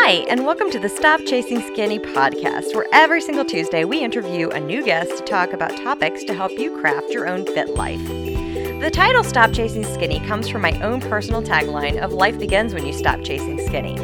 Hi, 0.00 0.24
and 0.30 0.46
welcome 0.46 0.70
to 0.70 0.78
the 0.78 0.88
Stop 0.88 1.20
Chasing 1.26 1.60
Skinny 1.60 1.98
podcast, 1.98 2.72
where 2.72 2.86
every 2.92 3.20
single 3.20 3.44
Tuesday 3.44 3.84
we 3.84 3.98
interview 3.98 4.48
a 4.48 4.60
new 4.60 4.82
guest 4.82 5.18
to 5.18 5.24
talk 5.24 5.52
about 5.52 5.76
topics 5.76 6.22
to 6.24 6.34
help 6.34 6.52
you 6.52 6.78
craft 6.80 7.10
your 7.10 7.28
own 7.28 7.44
fit 7.44 7.70
life. 7.70 8.02
The 8.06 8.90
title 8.92 9.24
Stop 9.24 9.52
Chasing 9.52 9.84
Skinny 9.84 10.20
comes 10.20 10.48
from 10.48 10.62
my 10.62 10.80
own 10.82 11.00
personal 11.00 11.42
tagline 11.42 11.98
of 11.98 12.12
Life 12.12 12.38
begins 12.38 12.72
when 12.72 12.86
you 12.86 12.92
stop 12.92 13.22
chasing 13.22 13.58
skinny. 13.66 13.96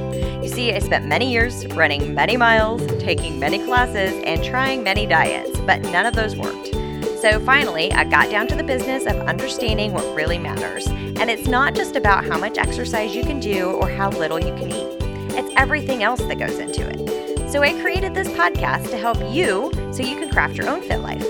You 0.43 0.49
see, 0.49 0.73
I 0.73 0.81
spent 0.81 1.07
many 1.07 1.33
years 1.33 1.65
running 1.69 2.13
many 2.13 2.37
miles, 2.37 2.85
taking 3.01 3.39
many 3.39 3.65
classes, 3.65 4.21
and 4.25 4.43
trying 4.43 4.83
many 4.83 5.07
diets, 5.07 5.59
but 5.61 5.81
none 5.83 6.07
of 6.07 6.15
those 6.15 6.37
worked. 6.37 6.75
So 7.23 7.39
finally, 7.47 7.93
I 7.93 8.03
got 8.03 8.31
down 8.31 8.49
to 8.49 8.57
the 8.57 8.65
business 8.65 9.07
of 9.07 9.17
understanding 9.29 9.93
what 9.93 10.15
really 10.15 10.39
matters. 10.39 10.89
And 10.89 11.31
it's 11.31 11.47
not 11.47 11.77
just 11.77 11.95
about 11.95 12.25
how 12.27 12.37
much 12.37 12.59
exercise 12.59 13.15
you 13.15 13.23
can 13.23 13.39
do 13.39 13.71
or 13.71 13.89
how 13.89 14.11
little 14.11 14.41
you 14.41 14.55
can 14.57 14.71
eat, 14.73 15.05
it's 15.37 15.53
everything 15.57 16.03
else 16.03 16.21
that 16.21 16.39
goes 16.39 16.59
into 16.59 16.89
it. 16.89 17.51
So 17.51 17.63
I 17.63 17.73
created 17.81 18.15
this 18.15 18.29
podcast 18.29 18.91
to 18.91 18.97
help 18.97 19.19
you 19.33 19.71
so 19.93 20.03
you 20.03 20.19
can 20.19 20.31
craft 20.31 20.57
your 20.57 20.69
own 20.69 20.83
fit 20.83 21.01
life. 21.01 21.25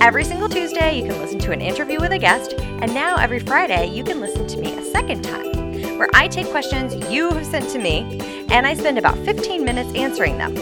Every 0.00 0.24
single 0.24 0.48
Tuesday, 0.48 1.00
you 1.00 1.06
can 1.06 1.18
listen 1.18 1.38
to 1.40 1.52
an 1.52 1.60
interview 1.60 2.00
with 2.00 2.12
a 2.12 2.18
guest, 2.18 2.52
and 2.58 2.92
now 2.92 3.16
every 3.16 3.40
Friday, 3.40 3.86
you 3.88 4.04
can 4.04 4.20
listen 4.20 4.46
to 4.46 4.60
me 4.60 4.74
a 4.74 4.84
second 4.84 5.22
time, 5.22 5.98
where 5.98 6.10
I 6.14 6.28
take 6.28 6.48
questions 6.50 6.94
you 7.10 7.30
have 7.30 7.46
sent 7.46 7.70
to 7.70 7.78
me 7.78 8.20
and 8.50 8.66
I 8.66 8.74
spend 8.74 8.98
about 8.98 9.18
15 9.18 9.64
minutes 9.64 9.94
answering 9.94 10.38
them. 10.38 10.54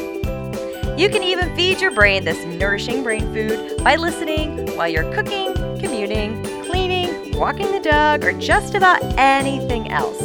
You 0.96 1.08
can 1.08 1.24
even 1.24 1.54
feed 1.56 1.80
your 1.80 1.90
brain 1.90 2.24
this 2.24 2.44
nourishing 2.44 3.02
brain 3.02 3.32
food 3.34 3.82
by 3.82 3.96
listening 3.96 4.74
while 4.76 4.88
you're 4.88 5.12
cooking, 5.12 5.52
commuting, 5.80 6.40
cleaning, 6.64 7.36
walking 7.36 7.72
the 7.72 7.80
dog, 7.80 8.24
or 8.24 8.32
just 8.38 8.76
about 8.76 9.02
anything 9.18 9.90
else. 9.90 10.22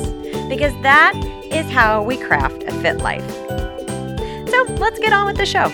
Because 0.48 0.74
that 0.84 1.14
is 1.52 1.70
how 1.72 2.04
we 2.04 2.18
craft 2.18 2.64
a 2.64 2.72
fit 2.82 2.98
life. 2.98 3.30
So 4.50 4.64
let's 4.76 5.00
get 5.00 5.14
on 5.14 5.26
with 5.26 5.38
the 5.38 5.46
show. 5.46 5.72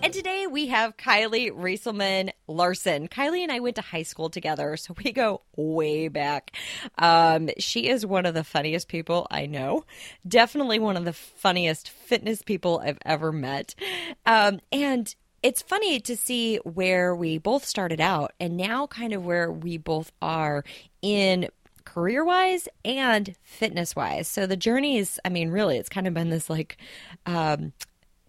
And 0.00 0.14
today 0.14 0.46
we 0.46 0.68
have 0.68 0.96
Kylie 0.96 1.50
Rieselman 1.50 2.30
Larson. 2.46 3.08
Kylie 3.08 3.42
and 3.42 3.52
I 3.52 3.60
went 3.60 3.76
to 3.76 3.82
high 3.82 4.04
school 4.04 4.30
together, 4.30 4.76
so 4.76 4.94
we 5.04 5.12
go 5.12 5.42
way 5.56 6.08
back. 6.08 6.52
Um, 6.96 7.50
she 7.58 7.88
is 7.88 8.06
one 8.06 8.24
of 8.24 8.32
the 8.32 8.44
funniest 8.44 8.88
people 8.88 9.26
I 9.30 9.44
know. 9.46 9.84
Definitely 10.26 10.78
one 10.78 10.96
of 10.96 11.04
the 11.04 11.12
funniest 11.12 11.90
fitness 11.90 12.42
people 12.42 12.80
I've 12.82 12.98
ever 13.04 13.32
met. 13.32 13.74
Um, 14.24 14.60
and 14.72 15.14
it's 15.42 15.62
funny 15.62 16.00
to 16.00 16.16
see 16.16 16.56
where 16.58 17.14
we 17.14 17.38
both 17.38 17.64
started 17.64 18.00
out 18.00 18.32
and 18.40 18.56
now 18.56 18.86
kind 18.86 19.12
of 19.12 19.24
where 19.24 19.52
we 19.52 19.76
both 19.78 20.10
are 20.20 20.64
in 21.02 21.48
career 21.88 22.22
wise 22.22 22.68
and 22.84 23.34
fitness 23.42 23.96
wise. 23.96 24.28
So 24.28 24.46
the 24.46 24.58
journey 24.58 24.98
is, 24.98 25.18
I 25.24 25.30
mean, 25.30 25.48
really, 25.48 25.78
it's 25.78 25.88
kind 25.88 26.06
of 26.06 26.12
been 26.12 26.28
this 26.28 26.50
like 26.50 26.76
um, 27.24 27.72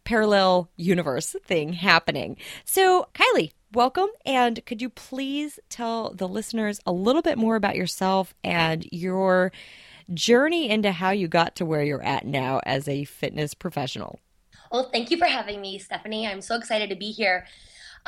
parallel 0.05 0.69
universe 0.77 1.35
thing 1.43 1.73
happening. 1.73 2.37
So, 2.63 3.09
Kylie, 3.13 3.51
welcome. 3.73 4.07
And 4.25 4.65
could 4.65 4.81
you 4.81 4.89
please 4.89 5.59
tell 5.67 6.13
the 6.13 6.27
listeners 6.27 6.79
a 6.85 6.93
little 6.93 7.21
bit 7.21 7.37
more 7.37 7.57
about 7.57 7.75
yourself 7.75 8.33
and 8.45 8.87
your 8.93 9.51
journey 10.13 10.69
into 10.69 10.93
how 10.93 11.09
you 11.11 11.27
got 11.27 11.57
to 11.57 11.65
where 11.65 11.83
you're 11.83 12.01
at 12.01 12.25
now 12.25 12.61
as 12.65 12.87
a 12.87 13.03
fitness 13.03 13.53
professional? 13.53 14.21
Well, 14.71 14.89
thank 14.89 15.11
you 15.11 15.17
for 15.17 15.25
having 15.25 15.59
me, 15.59 15.79
Stephanie. 15.79 16.25
I'm 16.25 16.41
so 16.41 16.55
excited 16.55 16.89
to 16.91 16.95
be 16.95 17.11
here. 17.11 17.45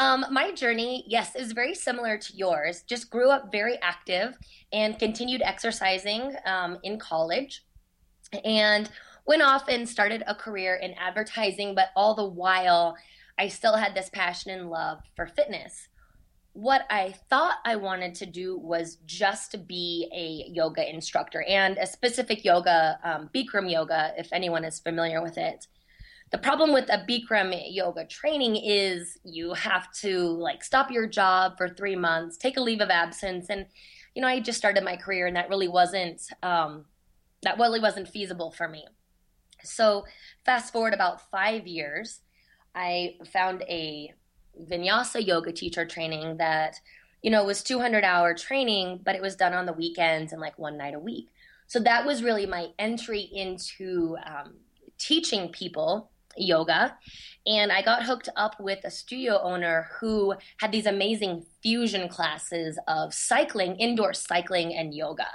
Um, 0.02 0.26
my 0.32 0.52
journey, 0.52 1.04
yes, 1.06 1.36
is 1.36 1.52
very 1.52 1.76
similar 1.76 2.18
to 2.18 2.36
yours. 2.36 2.82
Just 2.88 3.12
grew 3.12 3.30
up 3.30 3.52
very 3.52 3.78
active 3.84 4.36
and 4.74 4.98
continued 4.98 5.44
exercising 5.44 6.36
um, 6.48 6.80
in 6.82 6.98
college. 6.98 7.64
And 8.44 8.90
went 9.28 9.44
off 9.44 9.68
and 9.68 9.88
started 9.88 10.24
a 10.26 10.34
career 10.34 10.78
in 10.78 10.96
advertising, 10.96 11.76
but 11.76 11.90
all 11.96 12.16
the 12.16 12.26
while, 12.26 12.98
I 13.38 13.48
still 13.48 13.76
had 13.76 13.94
this 13.94 14.10
passion 14.10 14.50
and 14.50 14.72
love 14.72 15.02
for 15.16 15.28
fitness. 15.28 15.88
What 16.54 16.88
I 16.90 17.14
thought 17.30 17.58
I 17.64 17.76
wanted 17.76 18.16
to 18.16 18.26
do 18.26 18.58
was 18.58 18.96
just 19.06 19.68
be 19.68 20.10
a 20.12 20.52
yoga 20.52 20.90
instructor 20.92 21.44
and 21.48 21.78
a 21.78 21.86
specific 21.86 22.44
yoga, 22.44 23.00
um, 23.04 23.30
Bikram 23.36 23.72
yoga, 23.72 24.16
if 24.18 24.34
anyone 24.34 24.66
is 24.66 24.80
familiar 24.80 25.22
with 25.22 25.38
it. 25.38 25.68
The 26.32 26.38
problem 26.38 26.72
with 26.72 26.90
a 26.90 27.06
Bikram 27.10 27.54
yoga 27.70 28.06
training 28.06 28.56
is 28.56 29.18
you 29.24 29.54
have 29.54 29.92
to 29.96 30.30
like 30.30 30.64
stop 30.64 30.90
your 30.90 31.06
job 31.06 31.58
for 31.58 31.68
three 31.68 31.96
months, 31.96 32.38
take 32.38 32.58
a 32.58 32.62
leave 32.62 32.80
of 32.80 32.90
absence, 32.90 33.48
and 33.50 33.66
you 34.16 34.22
know 34.22 34.28
I 34.28 34.40
just 34.40 34.58
started 34.58 34.84
my 34.84 34.96
career 34.96 35.28
and 35.28 35.36
that 35.36 35.50
really 35.50 35.68
wasn't 35.68 36.22
um, 36.42 36.86
that 37.44 37.58
really 37.58 37.80
wasn't 37.80 38.08
feasible 38.08 38.52
for 38.52 38.68
me. 38.68 38.86
So, 39.64 40.06
fast 40.46 40.74
forward 40.74 40.94
about 40.94 41.30
five 41.30 41.68
years, 41.68 42.22
I 42.74 43.16
found 43.32 43.64
a 43.64 44.14
vinyasa 44.70 45.26
yoga 45.26 45.52
teacher 45.52 45.86
training 45.86 46.38
that, 46.38 46.80
you 47.22 47.32
know, 47.32 47.44
was 47.44 47.64
200 47.64 48.04
hour 48.04 48.34
training, 48.34 49.02
but 49.04 49.16
it 49.16 49.22
was 49.22 49.36
done 49.36 49.54
on 49.54 49.66
the 49.66 49.74
weekends 49.74 50.32
and 50.32 50.42
like 50.42 50.58
one 50.58 50.78
night 50.78 50.94
a 50.94 51.00
week. 51.00 51.30
So, 51.68 51.80
that 51.80 52.06
was 52.06 52.24
really 52.24 52.46
my 52.46 52.68
entry 52.80 53.22
into 53.22 54.18
um, 54.26 54.56
teaching 54.98 55.50
people 55.50 56.11
yoga. 56.38 56.98
And 57.46 57.72
I 57.72 57.82
got 57.82 58.04
hooked 58.04 58.30
up 58.36 58.60
with 58.60 58.80
a 58.84 58.92
studio 58.92 59.40
owner 59.42 59.88
who 60.00 60.36
had 60.58 60.72
these 60.72 60.86
amazing 60.86 61.46
fusion 61.64 62.08
classes 62.08 62.78
of 62.88 63.14
cycling, 63.14 63.76
indoor 63.78 64.14
cycling, 64.14 64.76
and 64.76 64.94
yoga. 64.94 65.28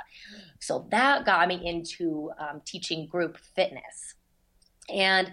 So 0.61 0.87
that 0.91 1.27
got 1.27 1.49
me 1.49 1.61
into 1.65 2.31
um, 2.39 2.62
teaching 2.65 3.07
group 3.07 3.39
fitness. 3.57 4.15
And 4.89 5.33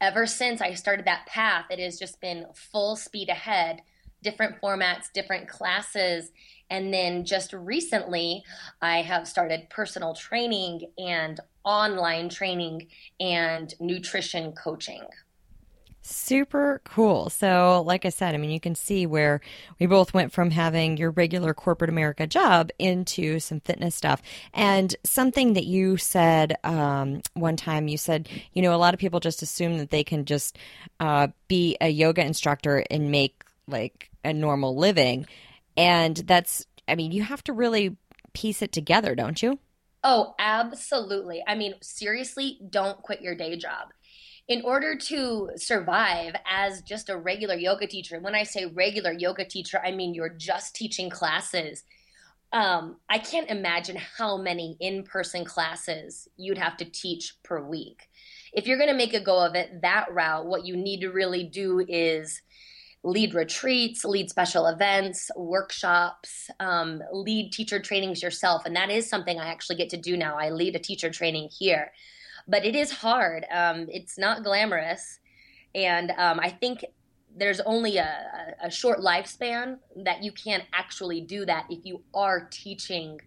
ever 0.00 0.26
since 0.26 0.60
I 0.60 0.74
started 0.74 1.06
that 1.06 1.26
path, 1.26 1.66
it 1.70 1.78
has 1.78 1.98
just 1.98 2.20
been 2.20 2.46
full 2.54 2.96
speed 2.96 3.28
ahead, 3.28 3.80
different 4.22 4.60
formats, 4.60 5.12
different 5.12 5.48
classes. 5.48 6.30
And 6.70 6.92
then 6.92 7.24
just 7.24 7.52
recently, 7.52 8.42
I 8.80 9.02
have 9.02 9.28
started 9.28 9.68
personal 9.68 10.14
training 10.14 10.90
and 10.98 11.38
online 11.64 12.28
training 12.28 12.88
and 13.20 13.72
nutrition 13.78 14.52
coaching. 14.52 15.02
Super 16.04 16.80
cool. 16.84 17.30
So, 17.30 17.84
like 17.86 18.04
I 18.04 18.08
said, 18.08 18.34
I 18.34 18.38
mean, 18.38 18.50
you 18.50 18.58
can 18.58 18.74
see 18.74 19.06
where 19.06 19.40
we 19.78 19.86
both 19.86 20.12
went 20.12 20.32
from 20.32 20.50
having 20.50 20.96
your 20.96 21.12
regular 21.12 21.54
corporate 21.54 21.90
America 21.90 22.26
job 22.26 22.70
into 22.80 23.38
some 23.38 23.60
fitness 23.60 23.94
stuff. 23.94 24.20
And 24.52 24.96
something 25.04 25.52
that 25.52 25.64
you 25.64 25.96
said 25.98 26.56
um, 26.64 27.22
one 27.34 27.56
time, 27.56 27.86
you 27.86 27.98
said, 27.98 28.28
you 28.52 28.62
know, 28.62 28.74
a 28.74 28.78
lot 28.78 28.94
of 28.94 29.00
people 29.00 29.20
just 29.20 29.42
assume 29.42 29.78
that 29.78 29.90
they 29.90 30.02
can 30.02 30.24
just 30.24 30.58
uh, 30.98 31.28
be 31.46 31.76
a 31.80 31.88
yoga 31.88 32.26
instructor 32.26 32.84
and 32.90 33.12
make 33.12 33.44
like 33.66 34.10
a 34.24 34.32
normal 34.32 34.76
living. 34.76 35.26
And 35.76 36.16
that's, 36.16 36.66
I 36.86 36.94
mean, 36.94 37.12
you 37.12 37.22
have 37.22 37.44
to 37.44 37.52
really 37.52 37.96
piece 38.32 38.62
it 38.62 38.72
together, 38.72 39.14
don't 39.14 39.42
you? 39.42 39.58
Oh, 40.04 40.34
absolutely. 40.38 41.42
I 41.46 41.54
mean, 41.54 41.74
seriously, 41.80 42.58
don't 42.68 43.00
quit 43.02 43.22
your 43.22 43.34
day 43.34 43.56
job 43.56 43.88
in 44.48 44.62
order 44.64 44.96
to 44.96 45.50
survive 45.56 46.34
as 46.46 46.82
just 46.82 47.08
a 47.08 47.16
regular 47.16 47.54
yoga 47.54 47.86
teacher, 47.86 48.18
when 48.18 48.34
I 48.34 48.42
say 48.42 48.66
regular 48.66 49.12
yoga 49.12 49.44
teacher, 49.44 49.80
I 49.82 49.92
mean 49.92 50.14
you're 50.14 50.28
just 50.28 50.74
teaching 50.74 51.10
classes. 51.10 51.84
Um, 52.52 52.96
I 53.08 53.18
can't 53.18 53.48
imagine 53.48 53.96
how 53.96 54.36
many 54.36 54.76
in 54.78 55.04
person 55.04 55.44
classes 55.44 56.28
you'd 56.36 56.58
have 56.58 56.76
to 56.78 56.84
teach 56.84 57.36
per 57.42 57.62
week. 57.62 58.08
If 58.52 58.66
you're 58.66 58.76
going 58.76 58.90
to 58.90 58.96
make 58.96 59.14
a 59.14 59.24
go 59.24 59.38
of 59.38 59.54
it 59.54 59.80
that 59.80 60.12
route, 60.12 60.44
what 60.44 60.66
you 60.66 60.76
need 60.76 61.00
to 61.00 61.08
really 61.08 61.44
do 61.44 61.82
is 61.88 62.42
lead 63.04 63.34
retreats, 63.34 64.04
lead 64.04 64.30
special 64.30 64.66
events, 64.66 65.30
workshops, 65.36 66.50
um, 66.60 67.02
lead 67.12 67.52
teacher 67.52 67.80
trainings 67.80 68.22
yourself. 68.22 68.64
And 68.64 68.76
that 68.76 68.90
is 68.90 69.08
something 69.08 69.40
I 69.40 69.48
actually 69.48 69.76
get 69.76 69.90
to 69.90 69.96
do 69.96 70.16
now. 70.16 70.36
I 70.38 70.50
lead 70.50 70.76
a 70.76 70.78
teacher 70.78 71.10
training 71.10 71.50
here 71.58 71.92
but 72.48 72.64
it 72.64 72.74
is 72.74 72.90
hard. 72.90 73.46
Um, 73.50 73.86
it's 73.88 74.18
not 74.18 74.44
glamorous, 74.44 75.20
and 75.74 76.10
um, 76.12 76.40
I 76.40 76.50
think 76.50 76.84
there's 77.34 77.60
only 77.60 77.96
a, 77.96 78.54
a, 78.62 78.70
short 78.70 78.98
lifespan 78.98 79.78
that 80.04 80.22
you 80.22 80.32
can 80.32 80.62
actually 80.74 81.22
do 81.22 81.46
that 81.46 81.64
if 81.70 81.86
you 81.86 82.02
are 82.12 82.46
teaching, 82.50 83.18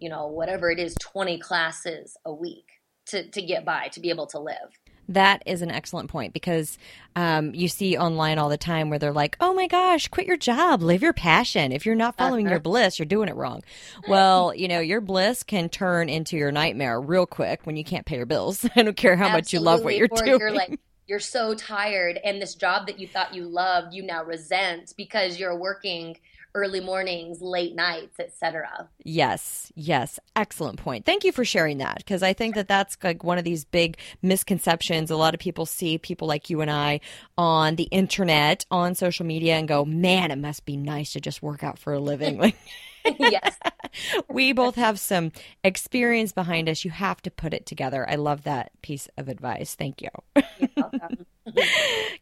you 0.00 0.08
know, 0.08 0.26
whatever 0.26 0.72
it 0.72 0.80
is, 0.80 0.92
20 1.00 1.38
classes 1.38 2.16
a 2.24 2.34
week 2.34 2.66
to, 3.06 3.30
to 3.30 3.40
get 3.40 3.64
by, 3.64 3.86
to 3.88 4.00
be 4.00 4.10
able 4.10 4.26
to 4.26 4.40
live. 4.40 4.76
That 5.08 5.42
is 5.46 5.62
an 5.62 5.70
excellent 5.70 6.10
point 6.10 6.32
because 6.32 6.78
um, 7.16 7.54
you 7.54 7.68
see 7.68 7.96
online 7.96 8.38
all 8.38 8.48
the 8.48 8.56
time 8.56 8.90
where 8.90 8.98
they're 8.98 9.12
like, 9.12 9.36
"Oh 9.40 9.52
my 9.54 9.66
gosh, 9.66 10.08
quit 10.08 10.26
your 10.26 10.36
job, 10.36 10.82
live 10.82 11.02
your 11.02 11.12
passion. 11.12 11.72
If 11.72 11.86
you're 11.86 11.94
not 11.94 12.16
following 12.16 12.48
your 12.48 12.60
bliss, 12.60 12.98
you're 12.98 13.06
doing 13.06 13.28
it 13.28 13.36
wrong." 13.36 13.62
Well, 14.08 14.54
you 14.54 14.68
know, 14.68 14.80
your 14.80 15.00
bliss 15.00 15.42
can 15.42 15.68
turn 15.68 16.08
into 16.08 16.36
your 16.36 16.52
nightmare 16.52 17.00
real 17.00 17.26
quick 17.26 17.60
when 17.64 17.76
you 17.76 17.84
can't 17.84 18.06
pay 18.06 18.16
your 18.16 18.26
bills. 18.26 18.66
I 18.76 18.82
don't 18.82 18.96
care 18.96 19.16
how 19.16 19.26
Absolutely. 19.26 19.38
much 19.38 19.52
you 19.52 19.60
love 19.60 19.84
what 19.84 19.96
you're 19.96 20.08
or 20.10 20.24
doing. 20.24 20.40
You're 20.40 20.52
like, 20.52 20.80
you're 21.06 21.20
so 21.20 21.54
tired, 21.54 22.18
and 22.24 22.40
this 22.40 22.54
job 22.54 22.86
that 22.86 22.98
you 22.98 23.06
thought 23.06 23.34
you 23.34 23.44
loved, 23.44 23.94
you 23.94 24.02
now 24.02 24.24
resent 24.24 24.94
because 24.96 25.38
you're 25.38 25.56
working 25.56 26.16
early 26.54 26.80
mornings, 26.80 27.40
late 27.40 27.74
nights, 27.74 28.20
etc. 28.20 28.88
Yes, 29.02 29.72
yes, 29.74 30.18
excellent 30.36 30.78
point. 30.78 31.04
Thank 31.04 31.24
you 31.24 31.32
for 31.32 31.44
sharing 31.44 31.78
that 31.78 31.98
because 31.98 32.22
I 32.22 32.32
think 32.32 32.54
that 32.54 32.68
that's 32.68 32.96
like 33.02 33.24
one 33.24 33.38
of 33.38 33.44
these 33.44 33.64
big 33.64 33.98
misconceptions. 34.22 35.10
A 35.10 35.16
lot 35.16 35.34
of 35.34 35.40
people 35.40 35.66
see 35.66 35.98
people 35.98 36.28
like 36.28 36.50
you 36.50 36.60
and 36.60 36.70
I 36.70 37.00
on 37.36 37.76
the 37.76 37.84
internet, 37.84 38.64
on 38.70 38.94
social 38.94 39.26
media, 39.26 39.56
and 39.56 39.66
go, 39.66 39.84
"Man, 39.84 40.30
it 40.30 40.38
must 40.38 40.64
be 40.64 40.76
nice 40.76 41.12
to 41.12 41.20
just 41.20 41.42
work 41.42 41.64
out 41.64 41.78
for 41.78 41.92
a 41.92 42.00
living." 42.00 42.38
Like. 42.38 42.56
yes. 43.18 43.58
we 44.28 44.52
both 44.52 44.76
have 44.76 44.98
some 44.98 45.32
experience 45.62 46.32
behind 46.32 46.68
us. 46.68 46.84
You 46.84 46.90
have 46.90 47.20
to 47.22 47.30
put 47.30 47.54
it 47.54 47.66
together. 47.66 48.08
I 48.08 48.16
love 48.16 48.44
that 48.44 48.70
piece 48.82 49.08
of 49.16 49.28
advice. 49.28 49.74
Thank 49.74 50.02
you. 50.02 50.08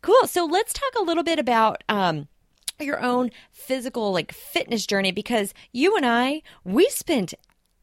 cool. 0.02 0.26
So 0.26 0.44
let's 0.44 0.72
talk 0.72 0.92
a 0.98 1.02
little 1.02 1.22
bit 1.22 1.38
about 1.38 1.84
um, 1.88 2.28
your 2.82 3.02
own 3.02 3.30
physical 3.50 4.12
like 4.12 4.32
fitness 4.32 4.86
journey 4.86 5.12
because 5.12 5.54
you 5.72 5.96
and 5.96 6.06
I 6.06 6.42
we 6.64 6.88
spent 6.88 7.34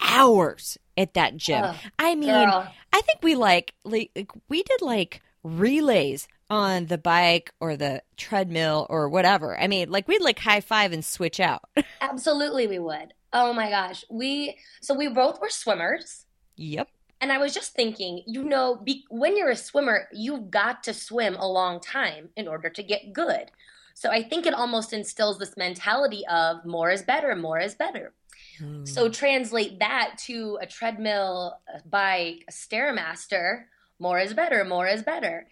hours 0.01 0.77
at 0.97 1.13
that 1.13 1.37
gym. 1.37 1.63
Oh, 1.63 1.75
I 1.97 2.15
mean, 2.15 2.29
girl. 2.29 2.67
I 2.93 3.01
think 3.01 3.19
we 3.21 3.35
like, 3.35 3.73
like 3.83 4.31
we 4.49 4.63
did 4.63 4.81
like 4.81 5.21
relays 5.43 6.27
on 6.49 6.87
the 6.87 6.97
bike 6.97 7.53
or 7.59 7.77
the 7.77 8.01
treadmill 8.17 8.87
or 8.89 9.09
whatever. 9.09 9.57
I 9.59 9.67
mean, 9.67 9.89
like 9.89 10.07
we'd 10.07 10.21
like 10.21 10.39
high 10.39 10.61
five 10.61 10.91
and 10.91 11.03
switch 11.03 11.39
out. 11.39 11.63
Absolutely, 12.01 12.67
we 12.67 12.79
would. 12.79 13.13
Oh 13.31 13.53
my 13.53 13.69
gosh, 13.69 14.03
we 14.09 14.57
so 14.81 14.93
we 14.93 15.07
both 15.07 15.39
were 15.39 15.49
swimmers. 15.49 16.25
Yep. 16.57 16.89
And 17.21 17.31
I 17.33 17.37
was 17.37 17.53
just 17.53 17.73
thinking, 17.73 18.23
you 18.27 18.43
know, 18.43 18.75
be, 18.77 19.03
when 19.09 19.35
you're 19.35 19.49
a 19.49 19.55
swimmer, 19.55 20.07
you've 20.13 20.49
got 20.49 20.83
to 20.83 20.93
swim 20.93 21.35
a 21.35 21.47
long 21.47 21.81
time 21.81 22.29
in 22.37 22.47
order 22.47 22.69
to 22.69 22.81
get 22.81 23.11
good. 23.11 23.51
So 23.99 24.09
I 24.09 24.23
think 24.23 24.45
it 24.45 24.53
almost 24.53 24.93
instills 24.93 25.39
this 25.39 25.57
mentality 25.57 26.23
of 26.31 26.63
more 26.65 26.89
is 26.89 27.01
better, 27.01 27.35
more 27.35 27.59
is 27.59 27.75
better. 27.75 28.13
Hmm. 28.57 28.85
So 28.85 29.09
translate 29.09 29.79
that 29.79 30.17
to 30.27 30.57
a 30.61 30.65
treadmill, 30.65 31.59
a 31.67 31.85
bike, 31.85 32.45
a 32.47 32.51
stairmaster. 32.53 33.65
More 33.99 34.17
is 34.17 34.33
better, 34.33 34.63
more 34.63 34.87
is 34.87 35.03
better. 35.03 35.47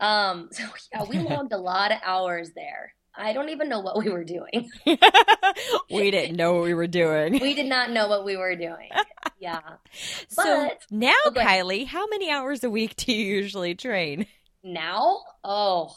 Um, 0.00 0.48
so 0.52 0.64
yeah, 0.94 1.04
we 1.10 1.18
logged 1.28 1.52
a 1.52 1.58
lot 1.58 1.92
of 1.92 1.98
hours 2.02 2.52
there. 2.54 2.94
I 3.14 3.34
don't 3.34 3.50
even 3.50 3.68
know 3.68 3.80
what 3.80 3.98
we 3.98 4.08
were 4.08 4.24
doing. 4.24 4.70
we 5.90 6.10
didn't 6.10 6.36
know 6.36 6.54
what 6.54 6.62
we 6.62 6.72
were 6.72 6.86
doing. 6.86 7.34
We 7.38 7.52
did 7.52 7.66
not 7.66 7.90
know 7.90 8.08
what 8.08 8.24
we 8.24 8.38
were 8.38 8.56
doing. 8.56 8.88
Yeah. 9.38 9.60
But, 10.36 10.46
so 10.46 10.70
now, 10.90 11.12
oh, 11.26 11.32
Kylie, 11.32 11.86
how 11.86 12.06
many 12.06 12.30
hours 12.30 12.64
a 12.64 12.70
week 12.70 12.96
do 12.96 13.12
you 13.12 13.26
usually 13.26 13.74
train? 13.74 14.24
Now? 14.64 15.18
Oh, 15.44 15.94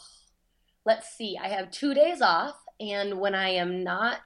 let's 0.84 1.16
see. 1.16 1.38
I 1.40 1.48
have 1.48 1.70
two 1.70 1.94
days 1.94 2.20
off. 2.20 2.56
And 2.80 3.20
when 3.20 3.34
I 3.34 3.50
am 3.50 3.84
not 3.84 4.20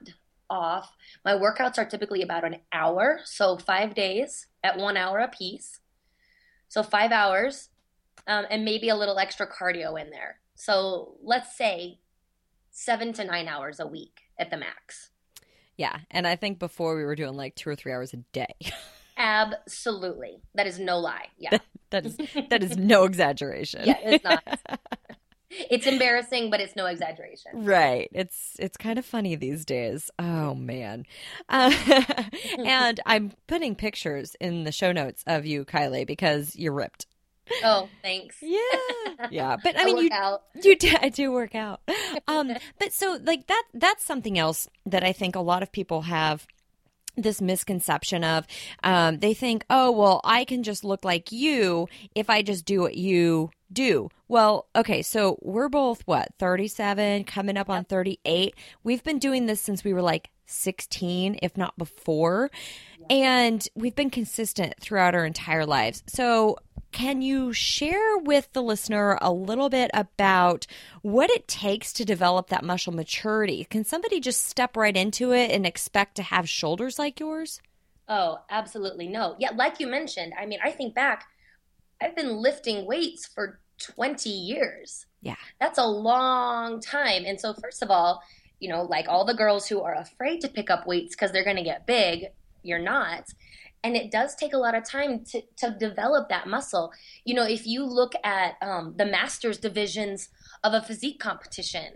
off, 0.49 0.91
my 1.23 1.33
workouts 1.33 1.77
are 1.77 1.85
typically 1.85 2.21
about 2.21 2.43
an 2.43 2.57
hour. 2.71 3.19
So 3.25 3.57
five 3.57 3.93
days 3.93 4.47
at 4.63 4.77
one 4.77 4.97
hour 4.97 5.19
a 5.19 5.27
piece. 5.27 5.79
So 6.67 6.83
five 6.83 7.11
hours 7.11 7.69
um, 8.27 8.45
and 8.49 8.65
maybe 8.65 8.89
a 8.89 8.95
little 8.95 9.19
extra 9.19 9.47
cardio 9.47 9.99
in 9.99 10.09
there. 10.09 10.39
So 10.55 11.15
let's 11.23 11.55
say 11.57 11.99
seven 12.71 13.13
to 13.13 13.23
nine 13.23 13.47
hours 13.47 13.79
a 13.79 13.87
week 13.87 14.21
at 14.37 14.49
the 14.49 14.57
max. 14.57 15.09
Yeah. 15.77 15.97
And 16.11 16.27
I 16.27 16.35
think 16.35 16.59
before 16.59 16.95
we 16.95 17.03
were 17.03 17.15
doing 17.15 17.35
like 17.35 17.55
two 17.55 17.69
or 17.69 17.75
three 17.75 17.91
hours 17.91 18.13
a 18.13 18.17
day. 18.33 18.55
Absolutely. 19.17 20.41
That 20.55 20.67
is 20.67 20.79
no 20.79 20.99
lie. 20.99 21.27
Yeah. 21.37 21.57
that 21.89 22.05
is 22.05 22.17
that 22.49 22.63
is 22.63 22.77
no 22.77 23.03
exaggeration. 23.05 23.83
yeah, 23.85 23.97
it's 24.01 24.23
not. 24.23 24.43
it's 25.49 25.87
embarrassing, 25.87 26.49
but 26.49 26.59
it's 26.59 26.75
no 26.75 26.85
exaggeration. 26.85 27.51
Right. 27.65 28.09
It's 28.11 28.55
it's 28.59 28.77
kind 28.77 28.99
of 28.99 29.05
funny 29.05 29.35
these 29.35 29.65
days. 29.65 30.11
Oh 30.19 30.55
man. 30.55 31.05
Uh, 31.47 31.73
and 32.65 32.99
I'm 33.05 33.33
putting 33.47 33.75
pictures 33.75 34.35
in 34.39 34.63
the 34.63 34.71
show 34.71 34.91
notes 34.91 35.23
of 35.27 35.45
you, 35.45 35.65
Kylie, 35.65 36.05
because 36.05 36.55
you're 36.55 36.73
ripped. 36.73 37.07
Oh, 37.63 37.89
thanks. 38.01 38.37
Yeah, 38.49 39.27
yeah. 39.31 39.57
But 39.61 39.77
I 39.77 39.85
mean, 39.85 39.97
you 39.97 40.09
out. 40.11 40.43
you 40.63 40.75
do, 40.77 40.93
I 41.01 41.09
do 41.09 41.31
work 41.31 41.55
out. 41.55 41.81
Um, 42.27 42.53
but 42.79 42.93
so 42.93 43.19
like 43.23 43.47
that 43.47 43.63
that's 43.73 44.05
something 44.05 44.37
else 44.37 44.67
that 44.85 45.03
I 45.03 45.11
think 45.11 45.35
a 45.35 45.41
lot 45.41 45.61
of 45.61 45.71
people 45.71 46.03
have 46.03 46.47
this 47.17 47.41
misconception 47.41 48.23
of 48.23 48.45
um, 48.83 49.19
they 49.19 49.33
think, 49.33 49.65
oh, 49.69 49.91
well, 49.91 50.21
I 50.23 50.45
can 50.45 50.63
just 50.63 50.83
look 50.83 51.03
like 51.03 51.31
you 51.31 51.87
if 52.15 52.29
I 52.29 52.41
just 52.41 52.65
do 52.65 52.81
what 52.81 52.95
you 52.95 53.51
do. 53.71 54.09
Well, 54.27 54.67
okay, 54.75 55.01
so 55.01 55.37
we're 55.41 55.69
both 55.69 56.01
what, 56.05 56.29
37, 56.39 57.23
coming 57.25 57.57
up 57.57 57.69
on 57.69 57.85
38. 57.85 58.55
We've 58.83 59.03
been 59.03 59.19
doing 59.19 59.45
this 59.45 59.61
since 59.61 59.83
we 59.83 59.93
were 59.93 60.01
like 60.01 60.29
16, 60.45 61.39
if 61.41 61.57
not 61.57 61.77
before. 61.77 62.51
And 63.09 63.67
we've 63.75 63.95
been 63.95 64.09
consistent 64.09 64.75
throughout 64.79 65.15
our 65.15 65.25
entire 65.25 65.65
lives. 65.65 66.03
So 66.07 66.57
can 66.91 67.21
you 67.21 67.53
share 67.53 68.17
with 68.17 68.51
the 68.53 68.63
listener 68.63 69.17
a 69.21 69.31
little 69.31 69.69
bit 69.69 69.91
about 69.93 70.65
what 71.01 71.29
it 71.29 71.47
takes 71.47 71.93
to 71.93 72.05
develop 72.05 72.49
that 72.49 72.63
muscle 72.63 72.93
maturity? 72.93 73.65
Can 73.65 73.83
somebody 73.83 74.19
just 74.19 74.47
step 74.47 74.75
right 74.75 74.95
into 74.95 75.31
it 75.31 75.51
and 75.51 75.65
expect 75.65 76.15
to 76.15 76.23
have 76.23 76.49
shoulders 76.49 76.97
like 76.97 77.19
yours? 77.19 77.61
Oh, 78.07 78.39
absolutely 78.49 79.07
no. 79.07 79.35
Yeah, 79.37 79.51
like 79.55 79.79
you 79.79 79.85
mentioned, 79.85 80.33
I 80.39 80.47
mean, 80.47 80.59
I 80.63 80.71
think 80.71 80.95
back, 80.95 81.27
I've 82.01 82.15
been 82.15 82.37
lifting 82.37 82.85
weights 82.85 83.25
for 83.25 83.59
20 83.79 84.29
years. 84.29 85.05
Yeah. 85.21 85.35
That's 85.59 85.77
a 85.77 85.85
long 85.85 86.81
time. 86.81 87.23
And 87.25 87.39
so, 87.39 87.53
first 87.53 87.81
of 87.81 87.89
all, 87.89 88.21
you 88.59 88.69
know, 88.69 88.83
like 88.83 89.07
all 89.07 89.25
the 89.25 89.33
girls 89.33 89.67
who 89.67 89.81
are 89.81 89.95
afraid 89.95 90.41
to 90.41 90.47
pick 90.47 90.69
up 90.69 90.85
weights 90.85 91.15
because 91.15 91.31
they're 91.31 91.45
going 91.45 91.55
to 91.57 91.63
get 91.63 91.87
big, 91.87 92.27
you're 92.63 92.79
not 92.79 93.33
and 93.83 93.95
it 93.95 94.11
does 94.11 94.35
take 94.35 94.53
a 94.53 94.57
lot 94.57 94.75
of 94.75 94.83
time 94.83 95.23
to, 95.23 95.41
to 95.57 95.75
develop 95.79 96.29
that 96.29 96.47
muscle 96.47 96.91
you 97.25 97.33
know 97.33 97.43
if 97.43 97.65
you 97.65 97.85
look 97.85 98.13
at 98.23 98.55
um, 98.61 98.93
the 98.97 99.05
masters 99.05 99.57
divisions 99.57 100.29
of 100.63 100.73
a 100.73 100.81
physique 100.81 101.19
competition 101.19 101.93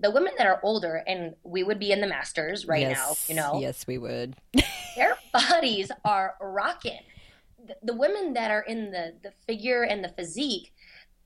the 0.00 0.10
women 0.10 0.32
that 0.38 0.46
are 0.46 0.60
older 0.62 1.02
and 1.06 1.34
we 1.42 1.62
would 1.62 1.78
be 1.78 1.90
in 1.90 2.00
the 2.00 2.06
masters 2.06 2.66
right 2.66 2.82
yes, 2.82 2.96
now 2.96 3.14
you 3.26 3.34
know 3.34 3.60
yes 3.60 3.86
we 3.86 3.98
would 3.98 4.36
their 4.96 5.16
bodies 5.32 5.90
are 6.04 6.34
rocking 6.40 7.00
the, 7.82 7.94
women 7.94 8.34
that 8.34 8.50
are 8.50 8.62
in 8.62 8.90
the 8.90 9.14
the 9.22 9.32
figure 9.46 9.82
and 9.82 10.04
the 10.04 10.08
physique 10.08 10.72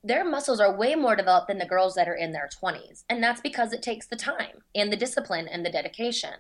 their 0.05 0.25
muscles 0.25 0.59
are 0.59 0.77
way 0.77 0.95
more 0.95 1.15
developed 1.15 1.47
than 1.47 1.59
the 1.59 1.67
girls 1.67 1.95
that 1.95 2.09
are 2.09 2.15
in 2.15 2.33
their 2.33 2.49
20s 2.63 3.05
and 3.09 3.23
that's 3.23 3.41
because 3.41 3.73
it 3.73 3.83
takes 3.83 4.07
the 4.07 4.17
time 4.17 4.63
and 4.75 4.93
the 4.93 4.97
discipline 4.97 5.47
and 5.47 5.65
the 5.65 5.71
dedication 5.71 6.35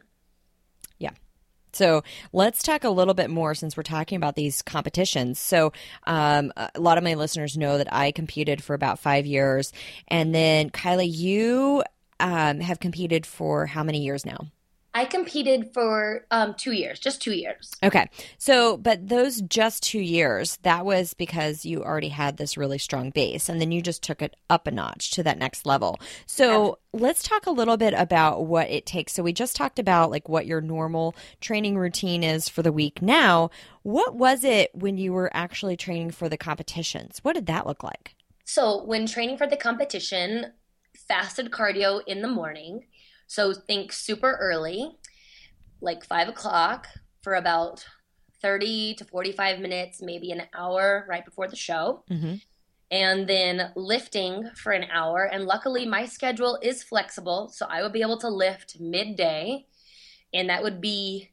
yeah 0.98 1.12
so 1.72 2.02
let's 2.32 2.62
talk 2.62 2.84
a 2.84 2.90
little 2.90 3.14
bit 3.14 3.30
more 3.30 3.54
since 3.54 3.76
we're 3.76 3.82
talking 3.82 4.16
about 4.16 4.36
these 4.36 4.60
competitions. 4.60 5.38
So 5.38 5.72
um, 6.06 6.52
a 6.56 6.70
lot 6.78 6.98
of 6.98 7.04
my 7.04 7.14
listeners 7.14 7.56
know 7.56 7.78
that 7.78 7.92
I 7.92 8.12
competed 8.12 8.62
for 8.62 8.74
about 8.74 8.98
five 8.98 9.24
years, 9.24 9.72
and 10.06 10.34
then 10.34 10.68
Kylie, 10.68 11.10
you 11.10 11.82
um, 12.20 12.60
have 12.60 12.78
competed 12.78 13.24
for 13.24 13.66
how 13.66 13.82
many 13.82 14.02
years 14.02 14.26
now? 14.26 14.48
I 14.94 15.06
competed 15.06 15.72
for 15.72 16.26
um, 16.30 16.54
two 16.54 16.72
years, 16.72 16.98
just 16.98 17.22
two 17.22 17.32
years. 17.32 17.72
Okay. 17.82 18.06
So, 18.36 18.76
but 18.76 19.08
those 19.08 19.40
just 19.40 19.82
two 19.82 20.00
years, 20.00 20.58
that 20.62 20.84
was 20.84 21.14
because 21.14 21.64
you 21.64 21.82
already 21.82 22.10
had 22.10 22.36
this 22.36 22.58
really 22.58 22.76
strong 22.76 23.08
base 23.08 23.48
and 23.48 23.58
then 23.58 23.72
you 23.72 23.80
just 23.80 24.02
took 24.02 24.20
it 24.20 24.36
up 24.50 24.66
a 24.66 24.70
notch 24.70 25.10
to 25.12 25.22
that 25.22 25.38
next 25.38 25.64
level. 25.64 25.98
So, 26.26 26.78
let's 26.92 27.22
talk 27.22 27.46
a 27.46 27.50
little 27.50 27.78
bit 27.78 27.94
about 27.94 28.44
what 28.44 28.68
it 28.68 28.84
takes. 28.84 29.14
So, 29.14 29.22
we 29.22 29.32
just 29.32 29.56
talked 29.56 29.78
about 29.78 30.10
like 30.10 30.28
what 30.28 30.46
your 30.46 30.60
normal 30.60 31.14
training 31.40 31.78
routine 31.78 32.22
is 32.22 32.50
for 32.50 32.62
the 32.62 32.72
week. 32.72 33.00
Now, 33.00 33.50
what 33.82 34.14
was 34.14 34.44
it 34.44 34.70
when 34.74 34.98
you 34.98 35.14
were 35.14 35.30
actually 35.32 35.76
training 35.78 36.10
for 36.10 36.28
the 36.28 36.36
competitions? 36.36 37.20
What 37.22 37.34
did 37.34 37.46
that 37.46 37.66
look 37.66 37.82
like? 37.82 38.14
So, 38.44 38.84
when 38.84 39.06
training 39.06 39.38
for 39.38 39.46
the 39.46 39.56
competition, 39.56 40.52
fasted 41.08 41.50
cardio 41.50 42.02
in 42.06 42.20
the 42.20 42.28
morning 42.28 42.84
so 43.32 43.54
think 43.54 43.94
super 43.94 44.36
early, 44.38 44.90
like 45.80 46.04
five 46.04 46.28
o'clock 46.28 46.86
for 47.22 47.36
about 47.36 47.82
30 48.42 48.96
to 48.96 49.06
45 49.06 49.58
minutes, 49.58 50.02
maybe 50.02 50.32
an 50.32 50.42
hour 50.54 51.06
right 51.08 51.24
before 51.24 51.48
the 51.48 51.56
show. 51.56 52.04
Mm-hmm. 52.10 52.34
And 52.90 53.26
then 53.26 53.72
lifting 53.74 54.50
for 54.54 54.72
an 54.72 54.84
hour. 54.92 55.24
And 55.24 55.46
luckily, 55.46 55.86
my 55.86 56.04
schedule 56.04 56.58
is 56.60 56.82
flexible. 56.82 57.48
So 57.48 57.64
I 57.70 57.80
would 57.80 57.94
be 57.94 58.02
able 58.02 58.18
to 58.18 58.28
lift 58.28 58.78
midday. 58.78 59.64
And 60.34 60.50
that 60.50 60.62
would 60.62 60.82
be 60.82 61.30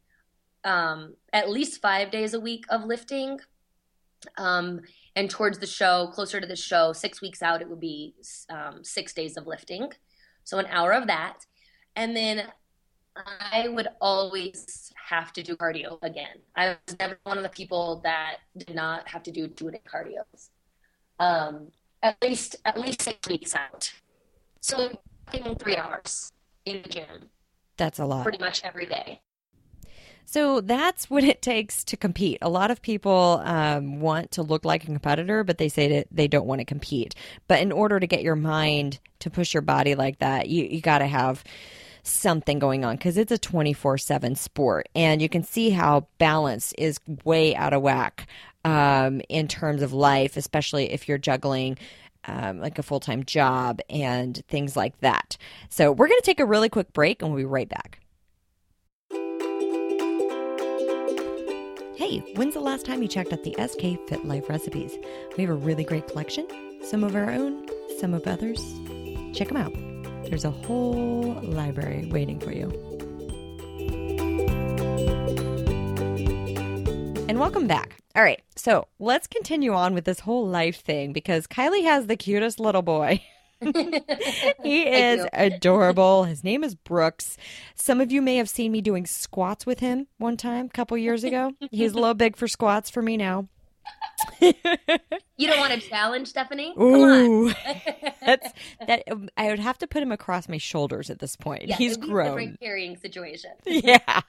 um, 0.64 1.16
at 1.34 1.50
least 1.50 1.82
five 1.82 2.12
days 2.12 2.34
a 2.34 2.40
week 2.40 2.64
of 2.70 2.86
lifting. 2.86 3.42
Um, 4.38 4.84
and 5.18 5.30
towards 5.30 5.60
the 5.60 5.68
show, 5.68 6.08
closer 6.14 6.40
to 6.40 6.48
the 6.48 6.56
show, 6.56 6.94
six 6.94 7.22
weeks 7.22 7.42
out, 7.42 7.62
it 7.62 7.70
would 7.70 7.82
be 7.82 8.16
um, 8.50 8.86
six 8.86 9.14
days 9.14 9.36
of 9.36 9.48
lifting. 9.48 9.92
So 10.46 10.60
an 10.60 10.68
hour 10.68 10.94
of 10.94 11.08
that. 11.08 11.46
And 12.00 12.16
then 12.16 12.44
I 13.52 13.68
would 13.68 13.90
always 14.00 14.94
have 15.10 15.34
to 15.34 15.44
do 15.44 15.58
cardio 15.58 16.00
again. 16.02 16.38
I 16.56 16.78
was 16.88 16.96
never 16.98 17.20
one 17.24 17.36
of 17.36 17.44
the 17.44 17.50
people 17.50 18.00
that 18.06 18.38
did 18.56 18.74
not 18.74 19.06
have 19.10 19.22
to 19.24 19.32
do 19.32 19.50
two 19.50 19.70
day 19.70 19.82
cardios. 19.86 20.50
Um, 21.20 21.68
at 22.02 22.16
least 22.22 22.56
at 22.64 22.80
least 22.80 23.02
six 23.02 23.28
weeks 23.28 23.54
out. 23.54 23.92
So 24.62 24.98
three 25.60 25.76
hours 25.76 26.32
in 26.64 26.84
the 26.84 26.90
gym. 26.90 27.30
That's 27.76 28.00
a 28.00 28.06
lot. 28.06 28.24
Pretty 28.24 28.40
much 28.40 28.62
every 28.64 28.86
day. 28.86 29.20
So 30.24 30.62
that's 30.62 31.10
what 31.10 31.26
it 31.26 31.42
takes 31.42 31.84
to 31.86 31.98
compete. 31.98 32.38
A 32.42 32.50
lot 32.50 32.72
of 32.72 32.82
people 32.82 33.42
um, 33.44 34.00
want 34.00 34.32
to 34.32 34.44
look 34.44 34.64
like 34.64 34.84
a 34.84 34.86
competitor, 34.86 35.44
but 35.44 35.58
they 35.58 35.68
say 35.68 35.90
that 35.90 36.08
they 36.12 36.30
don't 36.30 36.46
want 36.46 36.60
to 36.60 36.66
compete. 36.66 37.14
But 37.50 37.60
in 37.62 37.74
order 37.74 38.00
to 38.00 38.08
get 38.08 38.22
your 38.22 38.38
mind 38.38 39.00
to 39.20 39.30
push 39.30 39.54
your 39.54 39.62
body 39.64 39.96
like 39.96 40.20
that, 40.20 40.48
you, 40.48 40.64
you 40.66 40.82
got 40.82 41.00
to 41.00 41.08
have 41.08 41.44
something 42.10 42.60
going 42.60 42.86
on 42.86 42.96
because 42.96 43.18
it's 43.18 43.32
a 43.32 43.38
24 43.38 43.98
7 43.98 44.36
sport. 44.36 44.90
And 44.96 45.22
you 45.22 45.30
can 45.30 45.44
see 45.44 45.70
how 45.70 46.08
balance 46.18 46.74
is 46.78 47.00
way 47.24 47.56
out 47.56 47.74
of 47.74 47.82
whack 47.82 48.28
um, 48.66 49.22
in 49.30 49.48
terms 49.48 49.82
of 49.82 49.94
life, 49.94 50.38
especially 50.38 50.92
if 50.92 51.08
you're 51.08 51.18
juggling. 51.18 51.78
Um, 52.26 52.60
like 52.60 52.78
a 52.78 52.84
full 52.84 53.00
time 53.00 53.24
job 53.24 53.80
and 53.90 54.44
things 54.50 54.76
like 54.76 55.00
that. 55.00 55.38
So, 55.70 55.94
we're 55.94 56.10
going 56.10 56.20
to 56.20 56.26
take 56.26 56.42
a 56.42 56.46
really 56.46 56.68
quick 56.68 56.92
break 56.92 57.22
and 57.22 57.32
we'll 57.32 57.40
be 57.40 57.46
right 57.46 57.70
back. 57.70 58.02
Hey, 61.96 62.20
when's 62.36 62.54
the 62.54 62.60
last 62.60 62.86
time 62.86 63.02
you 63.02 63.08
checked 63.08 63.32
out 63.32 63.44
the 63.44 63.56
SK 63.58 64.10
Fit 64.10 64.26
Life 64.26 64.50
recipes? 64.50 64.98
We 65.38 65.44
have 65.44 65.50
a 65.52 65.58
really 65.58 65.84
great 65.84 66.08
collection, 66.08 66.48
some 66.84 67.04
of 67.04 67.16
our 67.16 67.30
own, 67.30 67.68
some 68.00 68.14
of 68.14 68.28
others. 68.28 68.62
Check 69.34 69.48
them 69.48 69.58
out. 69.58 69.89
There's 70.30 70.46
a 70.46 70.52
whole 70.52 71.40
library 71.42 72.08
waiting 72.12 72.40
for 72.40 72.52
you. 72.52 72.70
And 77.28 77.40
welcome 77.40 77.66
back. 77.66 77.96
All 78.16 78.22
right, 78.22 78.42
so 78.56 78.88
let's 79.00 79.26
continue 79.26 79.74
on 79.74 79.96
with 79.96 80.06
this 80.06 80.20
whole 80.20 80.48
life 80.48 80.82
thing 80.82 81.14
because 81.14 81.48
Kylie 81.48 81.84
has 81.84 82.06
the 82.06 82.16
cutest 82.16 82.60
little 82.60 82.84
boy. 82.84 83.24
he 84.64 84.84
is 84.84 85.28
adorable. 85.34 86.26
His 86.26 86.44
name 86.44 86.64
is 86.64 86.76
Brooks. 86.76 87.36
Some 87.74 88.00
of 88.00 88.12
you 88.12 88.22
may 88.22 88.38
have 88.38 88.50
seen 88.50 88.72
me 88.72 88.82
doing 88.82 89.08
squats 89.08 89.66
with 89.66 89.80
him 89.80 90.06
one 90.20 90.38
time 90.38 90.68
a 90.68 90.70
couple 90.70 90.96
years 90.98 91.24
ago. 91.24 91.54
He's 91.72 91.94
a 91.94 92.00
little 92.00 92.14
big 92.14 92.36
for 92.36 92.48
squats 92.48 92.92
for 92.92 93.02
me 93.02 93.18
now. 93.18 93.48
You 94.42 95.48
don't 95.48 95.60
want 95.60 95.74
to 95.74 95.80
challenge 95.80 96.28
Stephanie? 96.28 96.74
Come 96.76 96.84
Ooh, 96.84 97.50
that's 98.26 98.50
that. 98.88 99.04
Um, 99.10 99.30
I 99.38 99.50
would 99.50 99.60
have 99.60 99.78
to 99.80 99.88
put 99.88 100.04
him 100.04 100.12
across 100.12 100.48
my 100.50 100.58
shoulders 100.58 101.10
at 101.10 101.20
this 101.20 101.36
point. 101.36 101.68
Yeah, 101.68 101.76
He's 101.76 101.98
grown. 101.98 102.58
carrying 102.62 102.98
situation. 102.98 103.52
Yeah. 103.66 104.22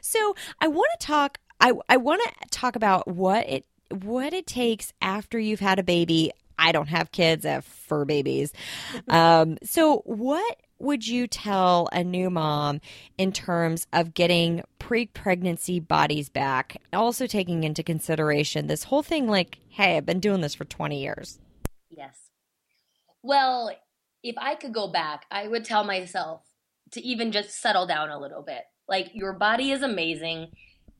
So 0.00 0.34
I 0.60 0.68
want 0.68 0.88
to 0.98 1.06
talk. 1.06 1.38
I 1.60 1.72
I 1.88 1.96
want 1.96 2.22
to 2.22 2.48
talk 2.50 2.76
about 2.76 3.06
what 3.08 3.48
it 3.48 3.66
what 3.90 4.32
it 4.32 4.46
takes 4.46 4.92
after 5.02 5.38
you've 5.38 5.60
had 5.60 5.78
a 5.78 5.82
baby 5.82 6.32
I 6.60 6.72
don't 6.72 6.88
have 6.88 7.10
kids, 7.10 7.46
I 7.46 7.52
have 7.52 7.64
fur 7.64 8.04
babies. 8.04 8.52
Um, 9.08 9.56
so, 9.62 10.02
what 10.04 10.60
would 10.80 11.06
you 11.06 11.26
tell 11.26 11.88
a 11.92 12.02
new 12.02 12.30
mom 12.30 12.80
in 13.18 13.32
terms 13.32 13.86
of 13.92 14.14
getting 14.14 14.62
pre 14.78 15.06
pregnancy 15.06 15.78
bodies 15.78 16.28
back? 16.28 16.80
Also, 16.92 17.26
taking 17.26 17.64
into 17.64 17.82
consideration 17.82 18.66
this 18.66 18.84
whole 18.84 19.02
thing 19.02 19.28
like, 19.28 19.58
hey, 19.68 19.96
I've 19.96 20.06
been 20.06 20.20
doing 20.20 20.40
this 20.40 20.54
for 20.54 20.64
20 20.64 21.00
years. 21.00 21.38
Yes. 21.90 22.30
Well, 23.22 23.70
if 24.22 24.34
I 24.38 24.54
could 24.54 24.72
go 24.72 24.88
back, 24.88 25.26
I 25.30 25.46
would 25.46 25.64
tell 25.64 25.84
myself 25.84 26.42
to 26.92 27.00
even 27.02 27.30
just 27.30 27.50
settle 27.50 27.86
down 27.86 28.10
a 28.10 28.18
little 28.18 28.42
bit. 28.42 28.62
Like, 28.88 29.10
your 29.14 29.34
body 29.34 29.70
is 29.70 29.82
amazing 29.82 30.48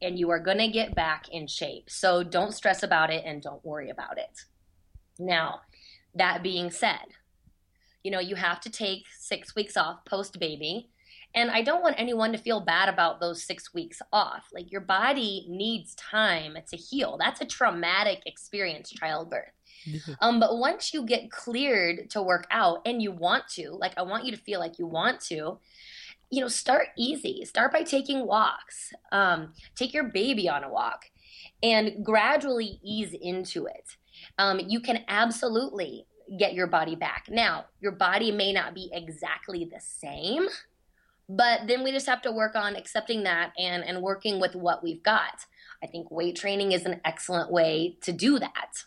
and 0.03 0.19
you 0.19 0.31
are 0.31 0.39
going 0.39 0.59
to 0.59 0.69
get 0.69 0.95
back 0.95 1.29
in 1.31 1.47
shape. 1.47 1.89
So, 1.89 2.23
don't 2.23 2.55
stress 2.55 2.83
about 2.83 3.11
it 3.11 3.25
and 3.25 3.43
don't 3.43 3.65
worry 3.65 3.91
about 3.91 4.19
it. 4.19 4.41
Now, 5.19 5.61
that 6.15 6.43
being 6.43 6.71
said, 6.71 7.07
you 8.03 8.11
know, 8.11 8.21
you 8.21 8.35
have 8.35 8.61
to 8.61 8.71
take 8.71 9.05
six 9.19 9.55
weeks 9.55 9.77
off 9.77 10.05
post 10.05 10.39
baby. 10.39 10.89
And 11.33 11.51
I 11.51 11.63
don't 11.63 11.83
want 11.83 11.95
anyone 11.97 12.33
to 12.33 12.39
feel 12.39 12.61
bad 12.61 12.89
about 12.89 13.21
those 13.21 13.45
six 13.45 13.73
weeks 13.73 14.03
off. 14.13 14.49
Like, 14.53 14.73
your 14.73 14.81
body 14.81 15.47
needs 15.49 15.95
time 15.95 16.57
to 16.69 16.77
heal. 16.77 17.17
That's 17.21 17.41
a 17.41 17.45
traumatic 17.45 18.23
experience, 18.27 18.91
childbirth. 18.91 19.53
um, 20.21 20.41
but 20.41 20.59
once 20.59 20.93
you 20.93 21.07
get 21.07 21.31
cleared 21.31 22.11
to 22.11 22.23
work 22.23 22.47
out 22.51 22.81
and 22.85 23.01
you 23.01 23.13
want 23.13 23.47
to, 23.51 23.71
like, 23.71 23.93
I 23.97 24.03
want 24.03 24.25
you 24.25 24.33
to 24.33 24.43
feel 24.43 24.59
like 24.59 24.81
you 24.81 24.87
want 24.89 25.21
to, 25.23 25.59
you 26.31 26.41
know, 26.41 26.49
start 26.49 26.89
easy. 26.99 27.45
Start 27.45 27.73
by 27.73 27.85
taking 27.85 28.27
walks. 28.27 28.93
Um, 29.13 29.53
take 29.77 29.95
your 29.95 30.05
baby 30.05 30.49
on 30.49 30.65
a 30.65 30.69
walk 30.69 31.05
and 31.63 32.05
gradually 32.05 32.81
ease 32.83 33.15
into 33.21 33.67
it 33.67 33.97
um, 34.39 34.61
you 34.67 34.81
can 34.81 35.05
absolutely 35.09 36.07
get 36.39 36.55
your 36.55 36.67
body 36.67 36.95
back. 36.95 37.27
Now, 37.29 37.67
your 37.81 37.93
body 37.93 38.31
may 38.31 38.53
not 38.53 38.75
be 38.75 38.91
exactly 38.93 39.65
the 39.65 39.81
same, 39.81 40.47
but 41.29 41.67
then 41.67 41.83
we 41.83 41.93
just 41.93 42.07
have 42.07 42.23
to 42.23 42.33
work 42.33 42.55
on 42.55 42.77
accepting 42.77 43.25
that 43.25 43.53
and, 43.59 43.85
and 43.85 44.03
working 44.03 44.41
with 44.41 44.55
what 44.55 44.83
we've 44.83 45.03
got. 45.03 45.47
I 45.83 45.87
think 45.87 46.11
weight 46.11 46.37
training 46.37 46.73
is 46.73 46.85
an 46.85 47.01
excellent 47.05 47.51
way 47.51 47.97
to 48.03 48.13
do 48.13 48.39
that. 48.39 48.85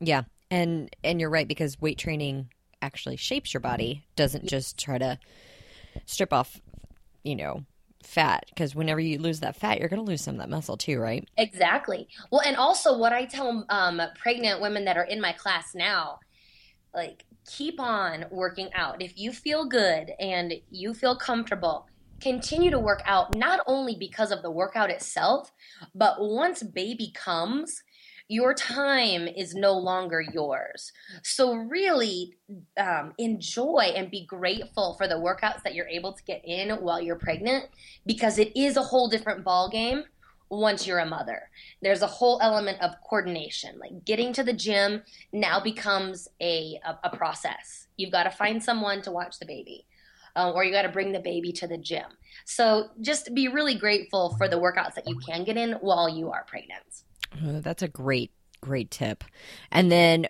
Yeah. 0.00 0.22
And 0.50 0.94
and 1.04 1.20
you're 1.20 1.30
right 1.30 1.48
because 1.48 1.80
weight 1.80 1.98
training 1.98 2.50
actually 2.80 3.16
shapes 3.16 3.52
your 3.52 3.60
body, 3.60 4.04
doesn't 4.16 4.46
just 4.46 4.78
try 4.78 4.96
to 4.96 5.18
strip 6.06 6.32
off, 6.32 6.60
you 7.22 7.36
know, 7.36 7.64
fat 8.02 8.44
because 8.48 8.74
whenever 8.74 9.00
you 9.00 9.18
lose 9.18 9.40
that 9.40 9.56
fat, 9.56 9.78
you're 9.78 9.88
going 9.88 10.04
to 10.04 10.10
lose 10.10 10.22
some 10.22 10.34
of 10.34 10.40
that 10.40 10.50
muscle 10.50 10.76
too, 10.76 10.98
right? 10.98 11.28
Exactly. 11.36 12.08
Well, 12.30 12.42
and 12.44 12.56
also 12.56 12.96
what 12.96 13.12
I 13.12 13.24
tell 13.24 13.64
um, 13.68 14.00
pregnant 14.16 14.60
women 14.60 14.84
that 14.84 14.96
are 14.96 15.04
in 15.04 15.20
my 15.20 15.32
class 15.32 15.74
now, 15.74 16.18
like 16.94 17.24
keep 17.46 17.80
on 17.80 18.26
working 18.30 18.70
out. 18.74 19.02
If 19.02 19.18
you 19.18 19.32
feel 19.32 19.66
good 19.66 20.12
and 20.20 20.54
you 20.70 20.94
feel 20.94 21.16
comfortable, 21.16 21.86
continue 22.20 22.70
to 22.70 22.78
work 22.78 23.02
out 23.04 23.36
not 23.36 23.60
only 23.66 23.96
because 23.98 24.30
of 24.30 24.42
the 24.42 24.50
workout 24.50 24.90
itself, 24.90 25.52
but 25.94 26.16
once 26.18 26.62
baby 26.62 27.12
comes, 27.14 27.82
your 28.28 28.52
time 28.52 29.26
is 29.26 29.54
no 29.54 29.72
longer 29.72 30.20
yours. 30.20 30.92
So, 31.22 31.54
really 31.54 32.34
um, 32.78 33.14
enjoy 33.18 33.92
and 33.96 34.10
be 34.10 34.26
grateful 34.26 34.94
for 34.94 35.08
the 35.08 35.14
workouts 35.14 35.62
that 35.62 35.74
you're 35.74 35.88
able 35.88 36.12
to 36.12 36.22
get 36.24 36.42
in 36.44 36.70
while 36.70 37.00
you're 37.00 37.16
pregnant 37.16 37.66
because 38.06 38.38
it 38.38 38.54
is 38.56 38.76
a 38.76 38.82
whole 38.82 39.08
different 39.08 39.44
ball 39.44 39.70
game 39.70 40.04
once 40.50 40.86
you're 40.86 40.98
a 40.98 41.06
mother. 41.06 41.50
There's 41.82 42.02
a 42.02 42.06
whole 42.06 42.38
element 42.42 42.80
of 42.80 42.94
coordination. 43.08 43.78
Like 43.78 44.04
getting 44.04 44.32
to 44.34 44.42
the 44.42 44.52
gym 44.52 45.02
now 45.32 45.60
becomes 45.60 46.28
a, 46.40 46.78
a, 46.84 46.98
a 47.04 47.16
process. 47.16 47.88
You've 47.96 48.12
got 48.12 48.24
to 48.24 48.30
find 48.30 48.62
someone 48.62 49.02
to 49.02 49.10
watch 49.10 49.38
the 49.38 49.46
baby. 49.46 49.86
Um, 50.36 50.54
or 50.54 50.62
you 50.62 50.70
got 50.70 50.82
to 50.82 50.88
bring 50.88 51.10
the 51.10 51.18
baby 51.18 51.50
to 51.52 51.66
the 51.66 51.78
gym. 51.78 52.04
So 52.44 52.90
just 53.00 53.34
be 53.34 53.48
really 53.48 53.74
grateful 53.74 54.36
for 54.36 54.46
the 54.46 54.56
workouts 54.56 54.94
that 54.94 55.08
you 55.08 55.18
can 55.18 55.42
get 55.42 55.56
in 55.56 55.72
while 55.80 56.08
you 56.08 56.30
are 56.30 56.44
pregnant. 56.46 57.02
Uh, 57.32 57.60
that's 57.60 57.82
a 57.82 57.88
great 57.88 58.32
great 58.60 58.90
tip. 58.90 59.24
And 59.70 59.90
then 59.90 60.26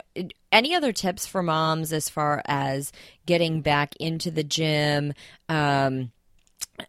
any 0.52 0.74
other 0.74 0.92
tips 0.92 1.26
for 1.26 1.42
moms 1.42 1.92
as 1.92 2.08
far 2.08 2.42
as 2.46 2.92
getting 3.26 3.62
back 3.62 3.94
into 3.96 4.30
the 4.30 4.44
gym? 4.44 5.14
Um, 5.48 6.12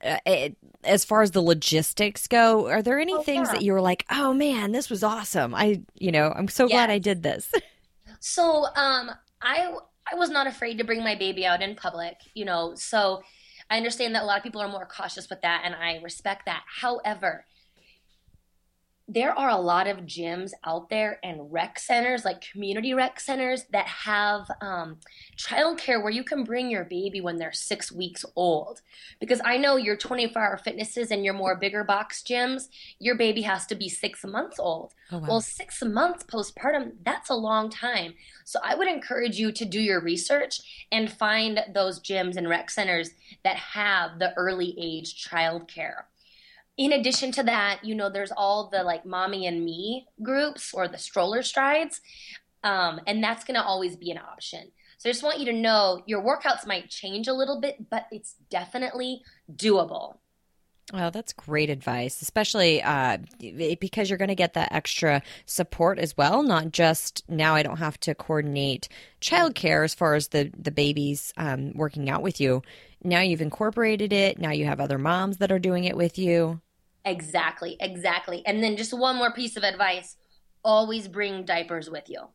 uh, 0.04 0.18
it, 0.26 0.58
as 0.84 1.04
far 1.04 1.22
as 1.22 1.32
the 1.32 1.42
logistics 1.42 2.28
go, 2.28 2.70
are 2.70 2.82
there 2.82 3.00
any 3.00 3.14
oh, 3.14 3.24
things 3.24 3.48
yeah. 3.48 3.54
that 3.54 3.62
you 3.64 3.74
were 3.74 3.82
like, 3.82 4.06
"Oh 4.10 4.34
man, 4.34 4.72
this 4.72 4.90
was 4.90 5.04
awesome. 5.04 5.54
I, 5.54 5.82
you 5.96 6.12
know, 6.12 6.32
I'm 6.36 6.48
so 6.48 6.66
yes. 6.66 6.72
glad 6.72 6.90
I 6.90 7.00
did 7.00 7.24
this." 7.24 7.52
so, 8.20 8.66
um 8.76 9.12
I 9.42 9.74
I 10.12 10.16
was 10.16 10.30
not 10.30 10.48
afraid 10.48 10.78
to 10.78 10.84
bring 10.84 11.04
my 11.04 11.16
baby 11.16 11.46
out 11.46 11.62
in 11.62 11.76
public, 11.76 12.18
you 12.34 12.46
know. 12.46 12.74
So, 12.76 13.24
I 13.70 13.78
understand 13.78 14.16
that 14.16 14.24
a 14.24 14.26
lot 14.26 14.38
of 14.38 14.44
people 14.44 14.62
are 14.62 14.70
more 14.70 14.86
cautious 14.86 15.30
with 15.30 15.42
that 15.42 15.64
and 15.66 15.76
I 15.76 16.00
respect 16.04 16.46
that. 16.46 16.64
However, 16.82 17.46
there 19.12 19.38
are 19.38 19.50
a 19.50 19.58
lot 19.58 19.88
of 19.88 20.02
gyms 20.02 20.52
out 20.64 20.90
there 20.90 21.20
and 21.24 21.52
rec 21.52 21.80
centers, 21.80 22.24
like 22.24 22.42
community 22.42 22.94
rec 22.94 23.20
centers, 23.20 23.66
that 23.72 23.88
have 23.88 24.50
um, 24.62 24.98
childcare 25.36 26.02
where 26.02 26.12
you 26.12 26.24
can 26.24 26.44
bring 26.44 26.70
your 26.70 26.84
baby 26.84 27.20
when 27.20 27.38
they're 27.38 27.52
six 27.52 27.92
weeks 27.92 28.24
old. 28.36 28.82
Because 29.20 29.42
I 29.44 29.58
know 29.58 29.78
your 29.78 29.98
24 29.98 30.40
hour 30.40 30.58
fitnesses 30.58 31.10
and 31.10 31.26
your 31.26 31.34
more 31.34 31.56
bigger 31.56 31.84
box 31.84 32.22
gyms, 32.22 32.68
your 33.00 33.16
baby 33.16 33.42
has 33.42 33.66
to 33.68 33.76
be 33.76 33.90
six 33.90 34.24
months 34.24 34.60
old. 34.60 34.94
Oh, 35.12 35.18
wow. 35.18 35.28
Well, 35.28 35.42
six 35.42 35.84
months 35.84 36.24
postpartum, 36.24 36.92
that's 37.04 37.32
a 37.32 37.36
long 37.36 37.72
time. 37.72 38.14
So 38.46 38.60
I 38.64 38.76
would 38.76 38.88
encourage 38.88 39.40
you 39.40 39.52
to 39.52 39.66
do 39.66 39.82
your 39.82 40.02
research 40.02 40.86
and 40.92 41.12
find 41.12 41.62
those 41.74 42.00
gyms 42.00 42.38
and 42.38 42.48
rec 42.48 42.70
centers 42.70 43.10
that 43.44 43.56
have 43.56 44.20
the 44.20 44.36
early 44.36 44.76
age 44.78 45.28
childcare 45.28 46.04
in 46.80 46.94
addition 46.94 47.34
to 47.34 47.44
that, 47.44 47.82
you 47.84 47.94
know, 47.94 48.10
there's 48.10 48.32
all 48.32 48.70
the 48.72 48.84
like 48.84 49.06
mommy 49.06 49.46
and 49.46 49.64
me 49.66 50.08
groups 50.24 50.74
or 50.74 50.88
the 50.88 50.98
stroller 50.98 51.44
strides. 51.44 52.00
Um, 52.64 53.02
and 53.06 53.22
that's 53.22 53.44
going 53.44 53.56
to 53.56 53.64
always 53.64 53.98
be 53.98 54.12
an 54.12 54.18
option. 54.18 54.72
So 54.98 55.10
I 55.10 55.12
just 55.12 55.24
want 55.24 55.40
you 55.40 55.46
to 55.46 55.54
know 55.54 56.02
your 56.06 56.24
workouts 56.24 56.66
might 56.66 56.90
change 56.90 57.28
a 57.28 57.34
little 57.34 57.60
bit, 57.60 57.90
but 57.90 58.06
it's 58.12 58.36
definitely 58.50 59.22
doable. 59.54 60.16
Well, 60.94 61.12
that's 61.12 61.34
great 61.34 61.70
advice, 61.70 62.22
especially 62.22 62.82
uh, 62.82 63.20
because 63.80 64.10
you're 64.10 64.18
going 64.18 64.30
to 64.30 64.36
get 64.36 64.54
that 64.54 64.72
extra 64.72 65.22
support 65.46 66.00
as 66.00 66.18
well. 66.18 66.44
Not 66.44 66.72
just 66.72 67.24
now, 67.30 67.56
I 67.56 67.62
don't 67.62 67.78
have 67.78 68.00
to 68.02 68.16
coordinate 68.16 68.90
childcare 69.22 69.84
as 69.84 69.94
far 69.94 70.16
as 70.16 70.30
the 70.30 70.52
the 70.58 70.72
babies 70.72 71.32
um, 71.38 71.74
working 71.76 72.10
out 72.10 72.24
with 72.24 72.42
you 72.42 72.64
now 73.04 73.22
you've 73.22 73.42
incorporated 73.42 74.12
it. 74.12 74.40
Now 74.40 74.52
you 74.52 74.66
have 74.66 74.80
other 74.80 74.98
moms 74.98 75.38
that 75.38 75.52
are 75.52 75.60
doing 75.60 75.86
it 75.86 75.96
with 75.96 76.18
you. 76.18 76.62
Exactly, 77.10 77.76
exactly. 77.80 78.44
And 78.46 78.64
then 78.64 78.78
just 78.78 78.94
one 78.94 79.16
more 79.16 79.34
piece 79.34 79.58
of 79.58 79.64
advice 79.64 80.16
always 80.64 81.08
bring 81.08 81.44
diapers 81.44 81.90
with 81.90 82.08
you 82.08 82.28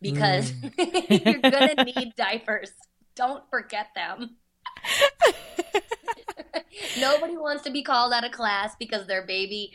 because 0.00 0.52
mm. 0.52 0.72
you're 1.24 1.50
going 1.50 1.76
to 1.76 1.84
need 1.84 2.14
diapers. 2.16 2.72
Don't 3.14 3.48
forget 3.48 3.88
them. 3.94 4.36
Nobody 6.98 7.36
wants 7.36 7.62
to 7.64 7.70
be 7.70 7.82
called 7.82 8.12
out 8.12 8.24
of 8.24 8.32
class 8.32 8.74
because 8.78 9.06
their 9.06 9.24
baby 9.24 9.72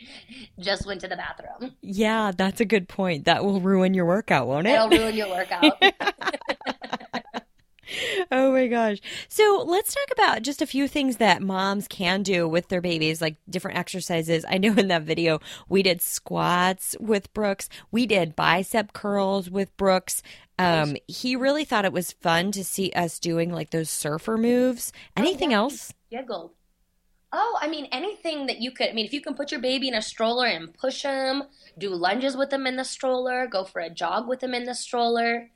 just 0.60 0.86
went 0.86 1.00
to 1.00 1.08
the 1.08 1.16
bathroom. 1.16 1.74
Yeah, 1.80 2.32
that's 2.36 2.60
a 2.60 2.64
good 2.64 2.88
point. 2.88 3.24
That 3.24 3.44
will 3.44 3.60
ruin 3.60 3.94
your 3.94 4.04
workout, 4.04 4.46
won't 4.46 4.66
it? 4.66 4.74
It'll 4.74 4.90
ruin 4.90 5.14
your 5.14 5.28
workout. 5.28 5.82
oh 8.30 8.52
my 8.52 8.66
gosh. 8.66 8.98
So 9.28 9.64
let's 9.66 9.94
talk 9.94 10.08
about 10.12 10.42
just 10.42 10.62
a 10.62 10.66
few 10.66 10.88
things 10.88 11.16
that 11.16 11.42
moms 11.42 11.88
can 11.88 12.22
do 12.22 12.48
with 12.48 12.68
their 12.68 12.80
babies, 12.80 13.20
like 13.20 13.36
different 13.48 13.78
exercises. 13.78 14.44
I 14.48 14.58
know 14.58 14.72
in 14.74 14.88
that 14.88 15.02
video 15.02 15.40
we 15.68 15.82
did 15.82 16.00
squats 16.02 16.96
with 17.00 17.32
Brooks, 17.32 17.68
we 17.90 18.06
did 18.06 18.36
bicep 18.36 18.92
curls 18.92 19.50
with 19.50 19.76
Brooks. 19.76 20.22
Um, 20.58 20.96
he 21.06 21.36
really 21.36 21.64
thought 21.64 21.84
it 21.84 21.92
was 21.92 22.12
fun 22.12 22.50
to 22.52 22.64
see 22.64 22.90
us 22.92 23.18
doing 23.18 23.52
like 23.52 23.70
those 23.70 23.90
surfer 23.90 24.36
moves. 24.36 24.92
Oh, 25.16 25.22
Anything 25.22 25.48
oh, 25.48 25.50
yeah. 25.50 25.56
else? 25.58 25.94
Giggled. 26.10 26.52
Oh, 27.30 27.58
I 27.60 27.68
mean, 27.68 27.86
anything 27.92 28.46
that 28.46 28.58
you 28.58 28.70
could. 28.70 28.88
I 28.88 28.92
mean, 28.92 29.04
if 29.04 29.12
you 29.12 29.20
can 29.20 29.34
put 29.34 29.52
your 29.52 29.60
baby 29.60 29.88
in 29.88 29.94
a 29.94 30.00
stroller 30.00 30.46
and 30.46 30.72
push 30.72 31.02
him, 31.02 31.44
do 31.76 31.90
lunges 31.90 32.36
with 32.36 32.50
him 32.52 32.66
in 32.66 32.76
the 32.76 32.84
stroller, 32.84 33.46
go 33.46 33.64
for 33.64 33.80
a 33.80 33.90
jog 33.90 34.26
with 34.26 34.42
him 34.42 34.54
in 34.54 34.64
the 34.64 34.74
stroller. 34.74 35.50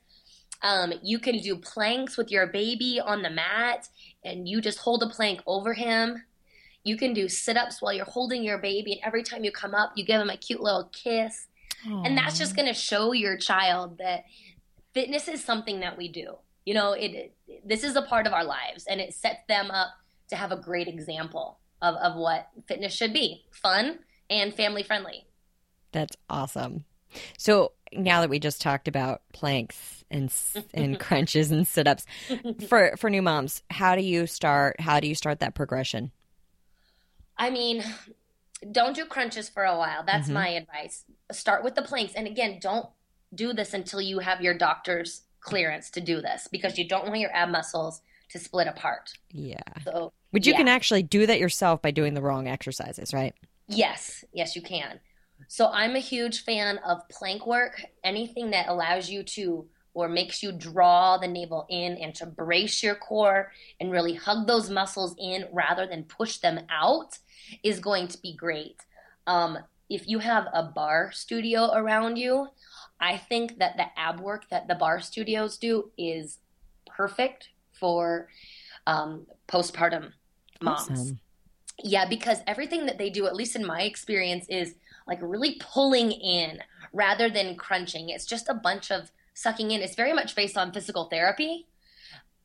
Um, 0.63 0.93
you 1.03 1.19
can 1.19 1.39
do 1.39 1.57
planks 1.57 2.17
with 2.17 2.31
your 2.31 2.47
baby 2.47 2.99
on 3.03 3.21
the 3.21 3.29
mat 3.29 3.89
and 4.23 4.47
you 4.47 4.61
just 4.61 4.79
hold 4.79 5.03
a 5.03 5.07
plank 5.07 5.41
over 5.45 5.73
him. 5.73 6.23
You 6.83 6.97
can 6.97 7.13
do 7.13 7.29
sit 7.29 7.57
ups 7.57 7.81
while 7.81 7.93
you're 7.93 8.05
holding 8.05 8.43
your 8.43 8.57
baby, 8.57 8.93
and 8.93 9.01
every 9.05 9.23
time 9.23 9.45
you 9.45 9.51
come 9.51 9.73
up, 9.73 9.93
you 9.95 10.03
give 10.03 10.19
him 10.19 10.29
a 10.29 10.35
cute 10.35 10.61
little 10.61 10.89
kiss. 10.91 11.47
Aww. 11.87 12.05
And 12.05 12.17
that's 12.17 12.37
just 12.37 12.55
going 12.55 12.67
to 12.67 12.73
show 12.73 13.13
your 13.13 13.37
child 13.37 13.99
that 13.99 14.25
fitness 14.93 15.27
is 15.29 15.43
something 15.43 15.79
that 15.79 15.97
we 15.97 16.09
do. 16.09 16.37
You 16.65 16.73
know, 16.73 16.91
it, 16.93 17.11
it 17.11 17.33
this 17.65 17.83
is 17.83 17.95
a 17.95 18.01
part 18.01 18.27
of 18.27 18.33
our 18.33 18.43
lives, 18.43 18.85
and 18.85 18.99
it 18.99 19.13
sets 19.13 19.45
them 19.47 19.71
up 19.71 19.89
to 20.29 20.35
have 20.35 20.51
a 20.51 20.57
great 20.57 20.87
example 20.87 21.59
of, 21.81 21.95
of 21.95 22.15
what 22.15 22.49
fitness 22.67 22.93
should 22.93 23.13
be 23.13 23.45
fun 23.51 23.99
and 24.29 24.53
family 24.53 24.83
friendly. 24.83 25.25
That's 25.91 26.17
awesome. 26.29 26.85
So 27.37 27.73
now 27.91 28.21
that 28.21 28.29
we 28.29 28.39
just 28.39 28.61
talked 28.61 28.87
about 28.87 29.21
planks 29.33 30.03
and 30.09 30.33
and 30.73 30.99
crunches 30.99 31.51
and 31.51 31.67
sit-ups 31.67 32.05
for 32.67 32.95
for 32.97 33.09
new 33.09 33.21
moms, 33.21 33.63
how 33.69 33.95
do 33.95 34.01
you 34.01 34.27
start 34.27 34.79
how 34.79 34.99
do 34.99 35.07
you 35.07 35.15
start 35.15 35.39
that 35.39 35.55
progression? 35.55 36.11
I 37.37 37.49
mean, 37.49 37.83
don't 38.71 38.95
do 38.95 39.05
crunches 39.05 39.49
for 39.49 39.63
a 39.63 39.77
while. 39.77 40.03
That's 40.05 40.25
mm-hmm. 40.25 40.33
my 40.33 40.49
advice. 40.49 41.05
Start 41.31 41.63
with 41.63 41.75
the 41.75 41.81
planks 41.81 42.13
and 42.13 42.27
again, 42.27 42.59
don't 42.61 42.87
do 43.33 43.53
this 43.53 43.73
until 43.73 44.01
you 44.01 44.19
have 44.19 44.41
your 44.41 44.53
doctor's 44.53 45.23
clearance 45.39 45.89
to 45.91 46.01
do 46.01 46.21
this 46.21 46.47
because 46.51 46.77
you 46.77 46.87
don't 46.87 47.07
want 47.07 47.19
your 47.19 47.35
ab 47.35 47.49
muscles 47.49 48.01
to 48.29 48.39
split 48.39 48.67
apart. 48.67 49.13
Yeah. 49.31 49.59
So, 49.83 50.13
but 50.31 50.45
you 50.45 50.51
yeah. 50.51 50.57
can 50.57 50.67
actually 50.67 51.03
do 51.03 51.25
that 51.25 51.39
yourself 51.39 51.81
by 51.81 51.91
doing 51.91 52.13
the 52.13 52.21
wrong 52.21 52.47
exercises, 52.47 53.13
right? 53.13 53.33
Yes. 53.67 54.23
Yes, 54.33 54.55
you 54.55 54.61
can. 54.61 54.99
So 55.47 55.69
I'm 55.69 55.95
a 55.95 55.99
huge 55.99 56.43
fan 56.43 56.79
of 56.79 57.07
plank 57.09 57.45
work, 57.45 57.83
anything 58.03 58.51
that 58.51 58.67
allows 58.67 59.09
you 59.09 59.23
to 59.23 59.65
or 59.93 60.09
makes 60.09 60.41
you 60.41 60.51
draw 60.51 61.17
the 61.17 61.27
navel 61.27 61.65
in 61.69 61.97
and 61.97 62.15
to 62.15 62.25
brace 62.25 62.81
your 62.81 62.95
core 62.95 63.51
and 63.79 63.91
really 63.91 64.15
hug 64.15 64.47
those 64.47 64.69
muscles 64.69 65.15
in 65.19 65.45
rather 65.51 65.85
than 65.85 66.03
push 66.03 66.37
them 66.37 66.59
out 66.69 67.19
is 67.63 67.79
going 67.79 68.07
to 68.07 68.17
be 68.19 68.35
great. 68.35 68.77
Um, 69.27 69.59
if 69.89 70.07
you 70.07 70.19
have 70.19 70.47
a 70.53 70.63
barre 70.63 71.11
studio 71.13 71.71
around 71.73 72.17
you, 72.17 72.47
I 72.99 73.17
think 73.17 73.59
that 73.59 73.77
the 73.77 73.85
ab 73.97 74.19
work 74.19 74.49
that 74.49 74.67
the 74.67 74.75
barre 74.75 75.01
studios 75.01 75.57
do 75.57 75.91
is 75.97 76.39
perfect 76.87 77.49
for 77.73 78.29
um, 78.87 79.27
postpartum 79.47 80.11
moms. 80.61 80.89
Awesome. 80.89 81.19
Yeah, 81.83 82.07
because 82.07 82.39
everything 82.47 82.85
that 82.85 82.97
they 82.97 83.09
do, 83.09 83.25
at 83.25 83.35
least 83.35 83.55
in 83.55 83.65
my 83.65 83.81
experience, 83.81 84.45
is 84.47 84.75
like 85.07 85.19
really 85.21 85.57
pulling 85.59 86.11
in 86.11 86.59
rather 86.91 87.29
than 87.29 87.55
crunching. 87.55 88.09
It's 88.09 88.25
just 88.25 88.49
a 88.49 88.53
bunch 88.53 88.91
of 88.91 89.11
sucking 89.33 89.71
in. 89.71 89.81
It's 89.81 89.95
very 89.95 90.13
much 90.13 90.35
based 90.35 90.57
on 90.57 90.71
physical 90.71 91.05
therapy. 91.05 91.67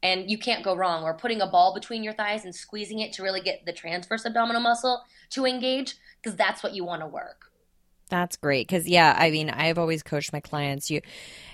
And 0.03 0.31
you 0.31 0.38
can't 0.38 0.64
go 0.64 0.77
wrong. 0.77 1.03
Or 1.03 1.14
putting 1.14 1.40
a 1.40 1.47
ball 1.47 1.75
between 1.75 2.05
your 2.05 2.12
thighs 2.12 2.44
and 2.44 2.55
squeezing 2.55 3.01
it 3.01 3.12
to 3.14 3.23
really 3.23 3.40
get 3.40 3.66
the 3.66 3.73
transverse 3.73 4.25
abdominal 4.25 4.62
muscle 4.62 5.03
to 5.31 5.44
engage, 5.44 5.97
because 6.23 6.37
that's 6.37 6.62
what 6.62 6.75
you 6.75 6.85
want 6.85 7.03
to 7.03 7.07
work. 7.07 7.51
That's 8.09 8.37
great 8.37 8.66
because 8.66 8.88
yeah, 8.88 9.14
I 9.18 9.31
mean, 9.31 9.51
I've 9.51 9.79
always 9.79 10.03
coached 10.03 10.33
my 10.33 10.40
clients. 10.40 10.90
You, 10.90 11.03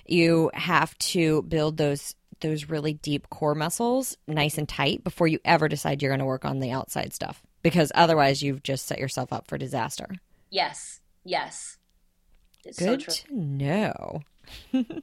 you 0.07 0.51
have 0.55 0.97
to 0.99 1.43
build 1.43 1.77
those 1.77 2.15
those 2.41 2.69
really 2.69 2.95
deep 2.95 3.31
core 3.31 3.55
muscles 3.55 4.17
nice 4.27 4.59
and 4.59 4.69
tight 4.69 5.03
before 5.03 5.27
you 5.27 5.39
ever 5.45 5.69
decide 5.69 6.03
you're 6.03 6.11
going 6.11 6.19
to 6.19 6.25
work 6.25 6.45
on 6.45 6.59
the 6.59 6.73
outside 6.73 7.13
stuff 7.13 7.43
because 7.63 7.91
otherwise 7.95 8.43
you've 8.43 8.63
just 8.63 8.87
set 8.87 8.99
yourself 8.99 9.33
up 9.33 9.47
for 9.47 9.57
disaster. 9.57 10.09
Yes. 10.51 11.01
Yes. 11.25 11.79
It's 12.65 12.79
Good 12.79 13.03
so 13.03 13.13
to 13.13 13.35
know. 13.35 14.23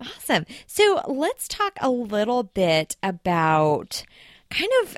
awesome. 0.00 0.46
So 0.66 1.02
let's 1.08 1.48
talk 1.48 1.76
a 1.80 1.90
little 1.90 2.42
bit 2.42 2.96
about 3.02 4.04
kind 4.52 4.70
of 4.82 4.96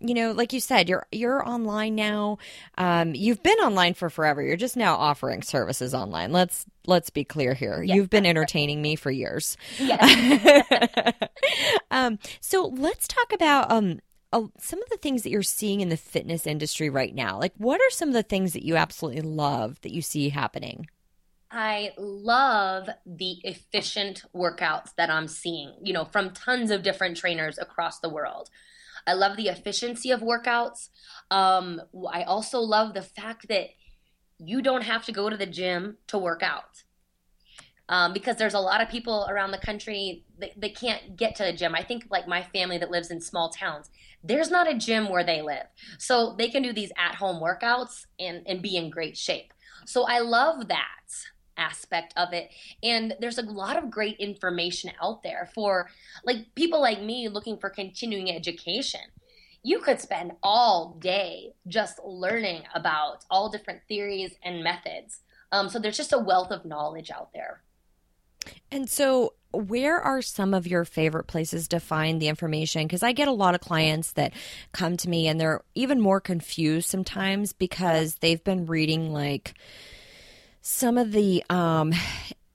you 0.00 0.14
know 0.14 0.32
like 0.32 0.52
you 0.52 0.58
said 0.58 0.88
you're 0.88 1.06
you're 1.12 1.48
online 1.48 1.94
now 1.94 2.38
um, 2.76 3.14
you've 3.14 3.42
been 3.42 3.58
online 3.58 3.94
for 3.94 4.10
forever 4.10 4.42
you're 4.42 4.56
just 4.56 4.76
now 4.76 4.96
offering 4.96 5.42
services 5.42 5.94
online 5.94 6.32
let's 6.32 6.66
let's 6.86 7.08
be 7.08 7.22
clear 7.22 7.54
here 7.54 7.82
yes, 7.82 7.94
you've 7.94 8.10
been 8.10 8.26
entertaining 8.26 8.82
me 8.82 8.96
for 8.96 9.12
years 9.12 9.56
yes. 9.78 11.12
um, 11.92 12.18
so 12.40 12.66
let's 12.66 13.06
talk 13.06 13.32
about 13.32 13.70
um, 13.70 14.00
some 14.58 14.82
of 14.82 14.88
the 14.88 14.96
things 14.96 15.22
that 15.22 15.30
you're 15.30 15.42
seeing 15.42 15.80
in 15.80 15.88
the 15.88 15.96
fitness 15.96 16.46
industry 16.46 16.88
right 16.90 17.14
now 17.14 17.38
like 17.38 17.52
what 17.56 17.80
are 17.80 17.90
some 17.90 18.08
of 18.08 18.14
the 18.14 18.22
things 18.22 18.52
that 18.52 18.64
you 18.64 18.76
absolutely 18.76 19.22
love 19.22 19.80
that 19.82 19.92
you 19.92 20.02
see 20.02 20.28
happening 20.28 20.86
I 21.50 21.92
love 21.96 22.88
the 23.06 23.38
efficient 23.44 24.24
workouts 24.34 24.90
that 24.96 25.10
I'm 25.10 25.28
seeing, 25.28 25.72
you 25.80 25.92
know, 25.92 26.04
from 26.04 26.30
tons 26.30 26.70
of 26.70 26.82
different 26.82 27.16
trainers 27.16 27.56
across 27.56 28.00
the 28.00 28.08
world. 28.08 28.50
I 29.06 29.12
love 29.12 29.36
the 29.36 29.48
efficiency 29.48 30.10
of 30.10 30.20
workouts. 30.20 30.88
Um, 31.30 31.80
I 32.12 32.24
also 32.24 32.58
love 32.58 32.94
the 32.94 33.02
fact 33.02 33.48
that 33.48 33.68
you 34.38 34.60
don't 34.60 34.82
have 34.82 35.04
to 35.06 35.12
go 35.12 35.30
to 35.30 35.36
the 35.36 35.46
gym 35.46 35.98
to 36.08 36.18
work 36.18 36.42
out. 36.42 36.82
Um, 37.88 38.12
because 38.12 38.36
there's 38.36 38.54
a 38.54 38.60
lot 38.60 38.80
of 38.80 38.88
people 38.88 39.26
around 39.30 39.52
the 39.52 39.58
country 39.58 40.24
that, 40.40 40.74
can't 40.74 41.16
get 41.16 41.36
to 41.36 41.44
the 41.44 41.52
gym. 41.52 41.74
I 41.74 41.84
think 41.84 42.06
like 42.10 42.26
my 42.26 42.42
family 42.42 42.78
that 42.78 42.90
lives 42.90 43.12
in 43.12 43.20
small 43.20 43.48
towns, 43.48 43.90
there's 44.24 44.50
not 44.50 44.68
a 44.68 44.76
gym 44.76 45.08
where 45.08 45.22
they 45.22 45.40
live. 45.40 45.66
So 45.98 46.34
they 46.36 46.48
can 46.48 46.62
do 46.62 46.72
these 46.72 46.90
at 46.98 47.14
home 47.14 47.40
workouts 47.40 48.06
and, 48.18 48.42
and 48.46 48.60
be 48.60 48.76
in 48.76 48.90
great 48.90 49.16
shape. 49.16 49.52
So 49.84 50.04
I 50.04 50.18
love 50.18 50.66
that 50.66 50.86
aspect 51.56 52.12
of 52.16 52.32
it. 52.32 52.50
And 52.82 53.14
there's 53.20 53.38
a 53.38 53.42
lot 53.42 53.76
of 53.76 53.90
great 53.90 54.16
information 54.18 54.90
out 55.02 55.22
there 55.22 55.48
for 55.54 55.88
like 56.24 56.54
people 56.54 56.80
like 56.80 57.02
me 57.02 57.28
looking 57.28 57.58
for 57.58 57.70
continuing 57.70 58.30
education. 58.30 59.00
You 59.62 59.80
could 59.80 60.00
spend 60.00 60.32
all 60.42 60.96
day 61.00 61.54
just 61.66 61.98
learning 62.04 62.62
about 62.74 63.24
all 63.30 63.48
different 63.48 63.80
theories 63.88 64.34
and 64.44 64.62
methods. 64.62 65.20
Um, 65.52 65.68
so 65.68 65.78
there's 65.78 65.96
just 65.96 66.12
a 66.12 66.18
wealth 66.18 66.50
of 66.50 66.64
knowledge 66.64 67.10
out 67.10 67.30
there. 67.32 67.62
And 68.70 68.88
so, 68.88 69.34
where 69.52 70.00
are 70.00 70.20
some 70.20 70.52
of 70.52 70.66
your 70.66 70.84
favorite 70.84 71.26
places 71.26 71.68
to 71.68 71.80
find 71.80 72.20
the 72.20 72.28
information? 72.28 72.86
Because 72.86 73.02
I 73.02 73.12
get 73.12 73.28
a 73.28 73.32
lot 73.32 73.54
of 73.54 73.60
clients 73.60 74.12
that 74.12 74.32
come 74.72 74.96
to 74.98 75.08
me 75.08 75.28
and 75.28 75.40
they're 75.40 75.62
even 75.74 76.00
more 76.00 76.20
confused 76.20 76.88
sometimes 76.88 77.52
because 77.52 78.16
they've 78.16 78.42
been 78.42 78.66
reading 78.66 79.12
like 79.12 79.54
some 80.60 80.98
of 80.98 81.12
the 81.12 81.44
um 81.48 81.92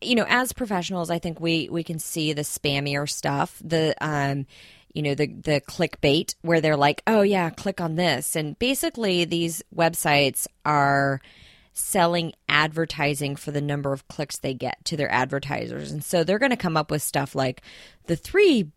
you 0.02 0.16
know 0.16 0.26
as 0.28 0.52
professionals 0.52 1.10
i 1.10 1.18
think 1.18 1.40
we 1.40 1.70
we 1.70 1.82
can 1.82 1.98
see 1.98 2.34
the 2.34 2.42
spammier 2.42 3.10
stuff 3.10 3.62
the 3.64 3.96
um 4.06 4.46
you 4.94 5.02
know 5.02 5.16
the 5.16 5.28
the 5.28 5.62
clickbait 5.62 6.36
where 6.42 6.60
they're 6.60 6.76
like 6.76 7.02
oh 7.08 7.22
yeah 7.22 7.50
click 7.50 7.80
on 7.80 7.96
this 7.96 8.36
and 8.36 8.60
basically 8.60 9.24
these 9.24 9.64
websites 9.74 10.46
are 10.66 11.22
selling 11.74 12.34
advertising 12.50 13.36
for 13.36 13.52
the 13.52 13.62
number 13.62 13.94
of 13.94 14.08
clicks 14.08 14.38
they 14.38 14.54
get 14.54 14.84
to 14.86 14.98
their 14.98 15.12
advertisers. 15.12 15.92
And 15.92 16.04
so 16.04 16.24
they're 16.24 16.40
going 16.40 16.52
to 16.52 16.58
come 16.58 16.78
up 16.78 16.92
with 16.92 17.02
stuff 17.02 17.36
like 17.36 17.62
the 18.08 18.16
three 18.16 18.72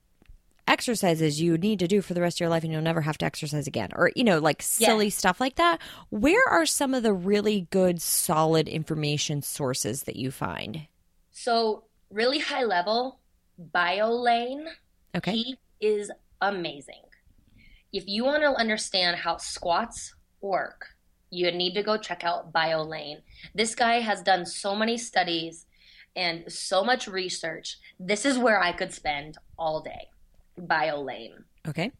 exercises 0.66 1.40
you 1.40 1.58
need 1.58 1.78
to 1.78 1.88
do 1.88 2.00
for 2.00 2.14
the 2.14 2.20
rest 2.20 2.36
of 2.36 2.40
your 2.40 2.48
life 2.48 2.62
and 2.62 2.72
you'll 2.72 2.80
never 2.80 3.02
have 3.02 3.18
to 3.18 3.26
exercise 3.26 3.66
again 3.66 3.90
or 3.94 4.10
you 4.16 4.24
know 4.24 4.38
like 4.38 4.62
silly 4.62 5.06
yeah. 5.06 5.10
stuff 5.10 5.40
like 5.40 5.56
that. 5.56 5.80
Where 6.10 6.42
are 6.48 6.66
some 6.66 6.94
of 6.94 7.02
the 7.02 7.12
really 7.12 7.66
good 7.70 8.00
solid 8.00 8.68
information 8.68 9.42
sources 9.42 10.04
that 10.04 10.16
you 10.16 10.30
find? 10.30 10.86
So 11.32 11.84
really 12.10 12.38
high 12.38 12.64
level 12.64 13.20
BioLayne 13.74 14.66
okay. 15.16 15.32
he 15.32 15.56
is 15.80 16.10
amazing. 16.40 17.02
If 17.92 18.08
you 18.08 18.24
want 18.24 18.42
to 18.42 18.54
understand 18.54 19.18
how 19.18 19.36
squats 19.36 20.14
work, 20.40 20.93
you 21.34 21.50
need 21.52 21.74
to 21.74 21.82
go 21.82 21.96
check 21.96 22.22
out 22.24 22.52
BioLayne. 22.52 23.20
This 23.54 23.74
guy 23.74 23.94
has 24.00 24.22
done 24.22 24.46
so 24.46 24.74
many 24.76 24.96
studies 24.96 25.66
and 26.16 26.44
so 26.52 26.84
much 26.84 27.08
research. 27.08 27.78
This 27.98 28.24
is 28.24 28.38
where 28.38 28.60
I 28.62 28.72
could 28.72 28.92
spend 28.92 29.36
all 29.58 29.80
day. 29.82 30.08
BioLayne. 30.58 31.42
Okay. 31.66 31.90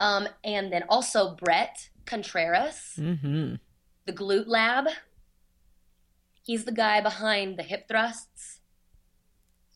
Um, 0.00 0.26
and 0.42 0.72
then 0.72 0.84
also 0.88 1.34
Bret 1.36 1.90
Contreras, 2.06 2.94
Mm-hmm. 2.98 3.54
the 4.06 4.12
Glute 4.12 4.46
Lab. 4.48 4.86
He's 6.42 6.64
the 6.64 6.72
guy 6.72 7.00
behind 7.00 7.56
the 7.58 7.62
hip 7.62 7.86
thrusts. 7.86 8.60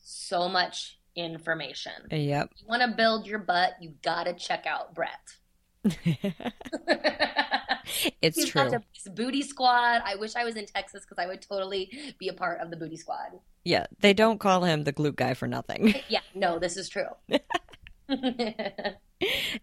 So 0.03 0.49
much 0.49 0.97
information. 1.15 1.93
Yep. 2.11 2.49
You 2.57 2.67
want 2.67 2.81
to 2.81 2.89
build 2.97 3.27
your 3.27 3.39
butt, 3.39 3.73
you 3.79 3.93
gotta 4.03 4.33
check 4.33 4.65
out 4.65 4.93
Bret. 4.95 5.37
it's 8.21 8.35
He's 8.37 8.49
true. 8.49 8.63
got 8.63 8.71
the 8.71 8.81
this 8.93 9.13
booty 9.13 9.41
squad. 9.41 10.01
I 10.05 10.15
wish 10.15 10.35
I 10.35 10.43
was 10.43 10.55
in 10.55 10.65
Texas 10.65 11.03
because 11.07 11.21
I 11.23 11.27
would 11.27 11.41
totally 11.41 12.15
be 12.19 12.27
a 12.29 12.33
part 12.33 12.59
of 12.61 12.69
the 12.69 12.77
booty 12.77 12.97
squad. 12.97 13.39
Yeah, 13.63 13.85
they 13.99 14.13
don't 14.13 14.39
call 14.39 14.63
him 14.63 14.83
the 14.83 14.93
glute 14.93 15.15
guy 15.15 15.33
for 15.33 15.47
nothing. 15.47 15.95
Yeah, 16.09 16.21
no, 16.35 16.57
this 16.59 16.77
is 16.77 16.87
true. 16.89 17.09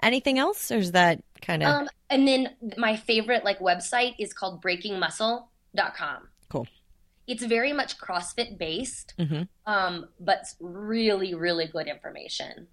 Anything 0.02 0.38
else, 0.38 0.70
or 0.72 0.78
is 0.78 0.92
that 0.92 1.22
kind 1.40 1.62
of 1.62 1.68
um, 1.68 1.88
and 2.10 2.26
then 2.26 2.50
my 2.76 2.96
favorite 2.96 3.44
like 3.44 3.60
website 3.60 4.14
is 4.18 4.32
called 4.32 4.62
breakingmuscle.com. 4.62 6.28
Cool. 6.50 6.66
It's 7.26 7.44
very 7.44 7.72
much 7.72 7.96
CrossFit 7.98 8.58
based, 8.58 9.14
Mhm. 9.18 9.48
um, 9.66 10.08
but 10.20 10.38
it's 10.42 10.56
really, 10.60 11.34
really 11.34 11.66
good 11.66 11.86
information. 11.86 12.66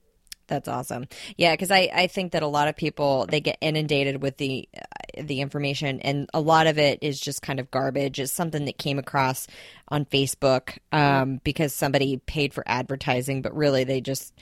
That's 0.52 0.68
awesome. 0.68 1.08
Yeah, 1.38 1.54
because 1.54 1.72
I, 1.72 1.90
I 1.94 2.08
think 2.08 2.34
that 2.34 2.44
a 2.44 2.48
lot 2.48 2.68
of 2.68 2.76
people 2.76 3.26
they 3.30 3.40
get 3.40 3.58
inundated 3.62 4.22
with 4.22 4.36
the 4.36 4.68
uh, 4.78 5.22
the 5.24 5.40
information, 5.40 6.02
and 6.02 6.30
a 6.34 6.42
lot 6.42 6.68
of 6.68 6.78
it 6.78 7.00
is 7.02 7.22
just 7.22 7.42
kind 7.42 7.62
of 7.62 7.72
garbage. 7.72 8.20
It's 8.20 8.34
something 8.34 8.66
that 8.66 8.78
came 8.78 9.00
across 9.00 9.48
on 9.88 10.04
Facebook 10.04 10.78
um, 10.92 11.40
because 11.46 11.74
somebody 11.74 12.18
paid 12.18 12.54
for 12.54 12.66
advertising, 12.68 13.42
but 13.42 13.56
really 13.56 13.86
they 13.86 14.02
just, 14.02 14.34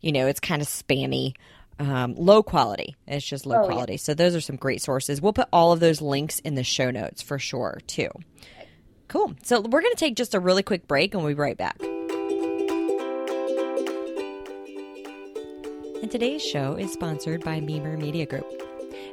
you 0.00 0.12
know, 0.12 0.28
it's 0.28 0.38
kind 0.38 0.62
of 0.62 0.68
spammy. 0.68 1.32
Um, 1.80 2.14
low 2.14 2.44
quality. 2.44 2.94
It's 3.08 3.26
just 3.26 3.44
low 3.44 3.56
Oh, 3.56 3.62
yeah. 3.62 3.72
quality. 3.72 3.96
So 3.96 4.14
those 4.14 4.36
are 4.36 4.40
some 4.40 4.54
great 4.56 4.80
sources. 4.80 5.20
We'll 5.20 5.32
put 5.32 5.48
all 5.52 5.72
of 5.72 5.80
those 5.80 6.00
links 6.00 6.38
in 6.38 6.54
the 6.54 6.62
show 6.64 6.92
notes 6.92 7.20
for 7.20 7.40
sure 7.40 7.80
too. 7.88 8.10
Cool. 9.08 9.34
So 9.42 9.60
we're 9.60 9.80
going 9.82 9.92
to 9.94 9.98
take 9.98 10.14
just 10.14 10.34
a 10.34 10.40
really 10.40 10.62
quick 10.62 10.86
break 10.86 11.14
and 11.14 11.24
we'll 11.24 11.34
be 11.34 11.40
right 11.40 11.56
back. 11.56 11.80
And 16.00 16.08
today's 16.12 16.44
show 16.44 16.74
is 16.74 16.92
sponsored 16.92 17.42
by 17.42 17.58
Meemur 17.58 17.98
Media 18.00 18.24
Group. 18.24 18.46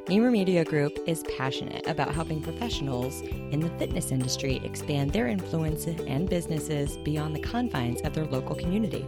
Meemur 0.06 0.30
Media 0.30 0.64
Group 0.64 0.96
is 1.08 1.24
passionate 1.36 1.84
about 1.88 2.14
helping 2.14 2.40
professionals 2.40 3.22
in 3.22 3.58
the 3.58 3.70
fitness 3.70 4.12
industry 4.12 4.60
expand 4.62 5.12
their 5.12 5.26
influence 5.26 5.88
and 5.88 6.30
businesses 6.30 6.96
beyond 6.98 7.34
the 7.34 7.40
confines 7.40 8.00
of 8.02 8.14
their 8.14 8.26
local 8.26 8.54
community. 8.54 9.04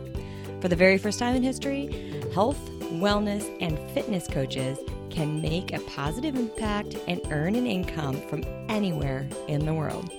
For 0.60 0.66
the 0.66 0.74
very 0.74 0.98
first 0.98 1.20
time 1.20 1.36
in 1.36 1.44
history, 1.44 1.86
health, 2.34 2.58
wellness, 2.94 3.48
and 3.60 3.78
fitness 3.92 4.26
coaches 4.26 4.76
can 5.08 5.40
make 5.40 5.72
a 5.72 5.78
positive 5.82 6.34
impact 6.34 6.96
and 7.06 7.20
earn 7.30 7.54
an 7.54 7.68
income 7.68 8.20
from 8.28 8.42
anywhere 8.68 9.28
in 9.46 9.64
the 9.64 9.72
world. 9.72 10.10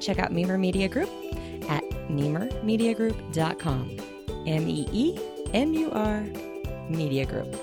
Check 0.00 0.20
out 0.20 0.30
Meemur 0.30 0.60
Media 0.60 0.88
Group 0.88 1.10
at 1.68 1.82
meemurmediagroup.com. 2.08 3.96
M 4.46 4.68
E 4.68 4.88
E 4.92 5.33
M 5.54 5.72
U 5.72 5.88
R 5.92 6.20
Media 6.90 7.24
Group. 7.24 7.54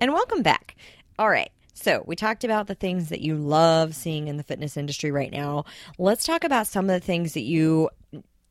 And 0.00 0.12
welcome 0.12 0.42
back. 0.42 0.76
All 1.18 1.28
right. 1.28 1.50
So, 1.74 2.04
we 2.06 2.14
talked 2.14 2.44
about 2.44 2.68
the 2.68 2.76
things 2.76 3.08
that 3.08 3.20
you 3.20 3.34
love 3.34 3.96
seeing 3.96 4.28
in 4.28 4.36
the 4.36 4.44
fitness 4.44 4.76
industry 4.76 5.10
right 5.10 5.32
now. 5.32 5.64
Let's 5.98 6.24
talk 6.24 6.44
about 6.44 6.68
some 6.68 6.88
of 6.88 6.94
the 6.94 7.04
things 7.04 7.34
that 7.34 7.40
you 7.40 7.90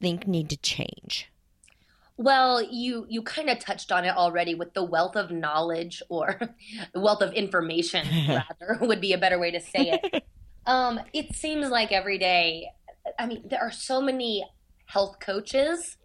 think 0.01 0.27
need 0.27 0.49
to 0.49 0.57
change. 0.57 1.31
Well, 2.17 2.61
you 2.61 3.05
you 3.07 3.21
kind 3.21 3.49
of 3.49 3.57
touched 3.57 3.89
on 3.89 4.03
it 4.03 4.17
already 4.17 4.53
with 4.53 4.73
the 4.73 4.83
wealth 4.83 5.15
of 5.15 5.31
knowledge 5.31 6.03
or 6.09 6.41
wealth 6.93 7.21
of 7.21 7.31
information 7.31 8.05
rather 8.27 8.79
would 8.81 8.99
be 8.99 9.13
a 9.13 9.17
better 9.17 9.39
way 9.39 9.51
to 9.51 9.61
say 9.61 9.97
it. 10.03 10.25
um, 10.65 10.99
it 11.13 11.37
seems 11.37 11.69
like 11.69 11.93
every 11.93 12.17
day 12.17 12.67
I 13.19 13.25
mean 13.27 13.43
there 13.47 13.61
are 13.61 13.71
so 13.71 14.01
many 14.01 14.45
health 14.85 15.19
coaches 15.19 15.97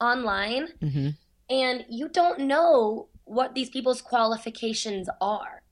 online 0.00 0.68
Mm-hmm. 0.82 1.08
and 1.50 1.84
you 1.88 2.08
don't 2.08 2.40
know 2.40 3.08
what 3.24 3.54
these 3.54 3.70
people's 3.70 4.00
qualifications 4.00 5.08
are. 5.20 5.62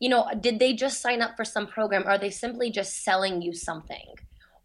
You 0.00 0.08
know, 0.08 0.28
did 0.38 0.58
they 0.58 0.74
just 0.74 1.00
sign 1.00 1.22
up 1.22 1.36
for 1.36 1.44
some 1.44 1.66
program? 1.66 2.04
Are 2.06 2.18
they 2.18 2.30
simply 2.30 2.70
just 2.70 3.02
selling 3.04 3.40
you 3.42 3.54
something? 3.54 4.14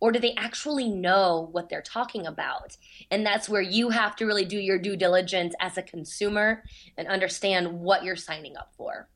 Or 0.01 0.11
do 0.11 0.19
they 0.19 0.33
actually 0.35 0.89
know 0.89 1.49
what 1.51 1.69
they're 1.69 1.81
talking 1.81 2.25
about? 2.25 2.77
And 3.11 3.25
that's 3.25 3.49
where 3.49 3.61
you 3.61 3.89
have 3.89 4.15
to 4.17 4.25
really 4.25 4.45
do 4.45 4.57
your 4.57 4.79
due 4.79 4.95
diligence 4.95 5.53
as 5.59 5.77
a 5.77 5.81
consumer 5.81 6.63
and 6.97 7.07
understand 7.07 7.79
what 7.79 8.03
you're 8.03 8.15
signing 8.15 8.55
up 8.57 8.73
for. 8.75 9.09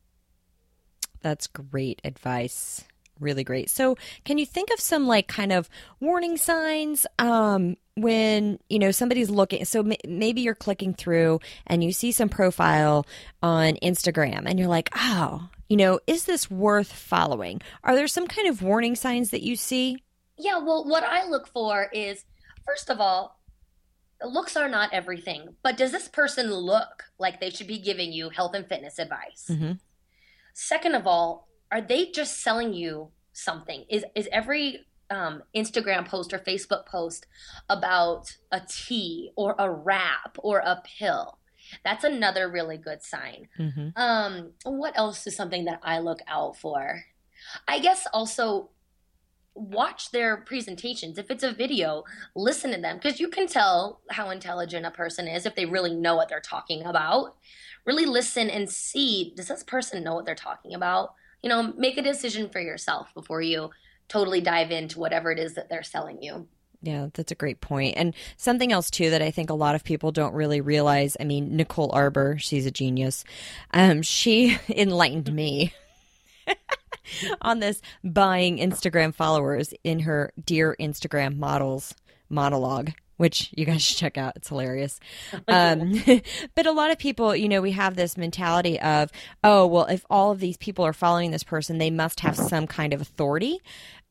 That's 1.22 1.48
great 1.48 2.02
advice. 2.04 2.84
Really 3.24 3.44
great. 3.44 3.70
So, 3.70 3.96
can 4.26 4.38
you 4.38 4.46
think 4.46 4.70
of 4.72 4.80
some 4.80 5.08
like 5.08 5.28
kind 5.28 5.52
of 5.52 5.70
warning 6.00 6.38
signs 6.38 7.08
um, 7.18 7.78
when 7.96 8.60
you 8.70 8.78
know 8.80 8.92
somebody's 8.92 9.30
looking? 9.30 9.66
So 9.66 9.80
m- 9.80 9.94
maybe 10.06 10.42
you're 10.42 10.54
clicking 10.56 10.94
through 10.94 11.40
and 11.66 11.84
you 11.84 11.92
see 11.92 12.12
some 12.12 12.30
profile 12.30 13.06
on 13.42 13.76
Instagram, 13.82 14.44
and 14.46 14.60
you're 14.60 14.68
like, 14.68 14.90
"Oh, 14.96 15.50
you 15.70 15.78
know, 15.78 16.00
is 16.06 16.26
this 16.26 16.52
worth 16.52 16.92
following?" 16.92 17.62
Are 17.84 17.96
there 17.96 18.08
some 18.08 18.28
kind 18.28 18.48
of 18.48 18.62
warning 18.62 18.96
signs 18.96 19.30
that 19.32 19.42
you 19.42 19.56
see? 19.56 20.04
Yeah, 20.38 20.58
well, 20.60 20.84
what 20.84 21.04
I 21.04 21.26
look 21.28 21.48
for 21.48 21.90
is 21.94 22.26
first 22.66 22.90
of 22.90 23.00
all, 23.00 23.40
looks 24.24 24.56
are 24.58 24.70
not 24.70 24.94
everything, 24.94 25.56
but 25.64 25.78
does 25.78 25.92
this 25.92 26.08
person 26.08 26.54
look 26.54 27.04
like 27.20 27.40
they 27.40 27.50
should 27.50 27.68
be 27.68 27.80
giving 27.80 28.12
you 28.12 28.30
health 28.30 28.54
and 28.56 28.68
fitness 28.68 29.00
advice? 29.00 29.48
Mhm. 29.50 29.80
Second 30.54 30.96
of 30.96 31.08
all, 31.08 31.48
are 31.74 31.82
they 31.82 32.06
just 32.06 32.42
selling 32.42 32.74
you 32.74 33.10
something? 33.34 33.86
Is 33.90 34.06
is 34.16 34.30
every 34.32 34.86
um, 35.10 35.44
Instagram 35.56 36.08
post 36.08 36.32
or 36.32 36.40
Facebook 36.40 36.86
post 36.86 37.26
about 37.68 38.38
a 38.52 38.62
tea 38.62 39.32
or 39.36 39.56
a 39.58 39.70
wrap 39.70 40.38
or 40.38 40.60
a 40.60 40.82
pill? 40.86 41.40
That's 41.84 42.04
another 42.04 42.50
really 42.50 42.78
good 42.78 43.02
sign. 43.02 43.48
Mm-hmm. 43.60 43.90
Um, 43.96 44.52
what 44.64 44.96
else 44.96 45.26
is 45.26 45.36
something 45.36 45.66
that 45.66 45.80
I 45.82 46.00
look 46.00 46.20
out 46.28 46.58
for? 46.58 47.04
I 47.68 47.80
guess 47.80 48.06
also 48.14 48.70
watch 49.56 50.12
their 50.12 50.38
presentations. 50.38 51.18
If 51.18 51.32
it's 51.32 51.44
a 51.44 51.54
video, 51.54 52.04
listen 52.36 52.72
to 52.72 52.82
them 52.82 52.98
because 52.98 53.20
you 53.20 53.30
can 53.30 53.48
tell 53.48 54.02
how 54.12 54.30
intelligent 54.30 54.86
a 54.86 54.92
person 54.92 55.28
is 55.28 55.46
if 55.46 55.56
they 55.56 55.66
really 55.66 55.96
know 55.96 56.16
what 56.16 56.30
they're 56.30 56.40
talking 56.40 56.84
about. 56.86 57.36
Really 57.86 58.06
listen 58.06 58.50
and 58.50 58.70
see 58.70 59.34
does 59.36 59.48
this 59.48 59.64
person 59.64 60.04
know 60.04 60.14
what 60.14 60.26
they're 60.26 60.36
talking 60.36 60.76
about? 60.76 61.16
You 61.44 61.50
know, 61.50 61.74
make 61.78 61.98
a 61.98 62.02
decision 62.02 62.50
for 62.50 62.60
yourself 62.60 63.14
before 63.14 63.42
you 63.42 63.70
totally 64.08 64.42
dive 64.42 64.72
into 64.72 65.00
whatever 65.00 65.32
it 65.32 65.40
is 65.40 65.54
that 65.54 65.70
they're 65.70 65.84
selling 65.84 66.22
you. 66.22 66.48
Yeah, 66.82 67.08
that's 67.14 67.32
a 67.32 67.36
great 67.36 67.62
point. 67.62 67.96
And 67.96 68.14
something 68.36 68.74
else 68.74 68.90
too 68.90 69.10
that 69.12 69.22
I 69.22 69.32
think 69.32 69.50
a 69.50 69.56
lot 69.56 69.76
of 69.76 69.86
people 69.86 70.12
don't 70.12 70.34
really 70.34 70.60
realize. 70.60 71.16
I 71.20 71.24
mean, 71.24 71.56
Nicole 71.56 71.92
Arbour, 71.94 72.38
she's 72.40 72.66
a 72.66 72.72
genius. 72.72 73.24
Um, 73.74 74.02
she 74.02 74.58
enlightened 74.70 75.34
me 75.34 75.74
on 77.42 77.60
this 77.60 77.82
buying 78.04 78.58
Instagram 78.58 79.16
followers 79.16 79.74
in 79.86 80.00
her 80.00 80.34
Dear 80.44 80.76
Instagram 80.78 81.38
Models 81.38 81.96
monologue, 82.30 82.92
which 83.24 83.50
you 83.56 83.64
guys 83.64 83.82
should 83.86 83.96
check 83.98 84.18
out. 84.18 84.34
It's 84.36 84.50
hilarious. 84.50 85.00
Um, 85.48 86.02
but 86.56 86.66
a 86.66 86.72
lot 86.72 86.92
of 86.92 86.98
people, 86.98 87.36
you 87.36 87.48
know, 87.48 87.62
we 87.62 87.72
have 87.72 87.96
this 87.96 88.18
mentality 88.18 88.80
of, 88.80 89.12
oh, 89.44 89.68
well, 89.68 89.86
if 89.86 90.06
all 90.10 90.32
of 90.32 90.40
these 90.40 90.58
people 90.58 90.86
are 90.86 90.94
following 90.94 91.32
this 91.32 91.44
person, 91.44 91.78
they 91.78 91.92
must 91.92 92.22
have 92.22 92.36
some 92.36 92.66
kind 92.66 92.94
of 92.94 93.02
authority. 93.02 93.60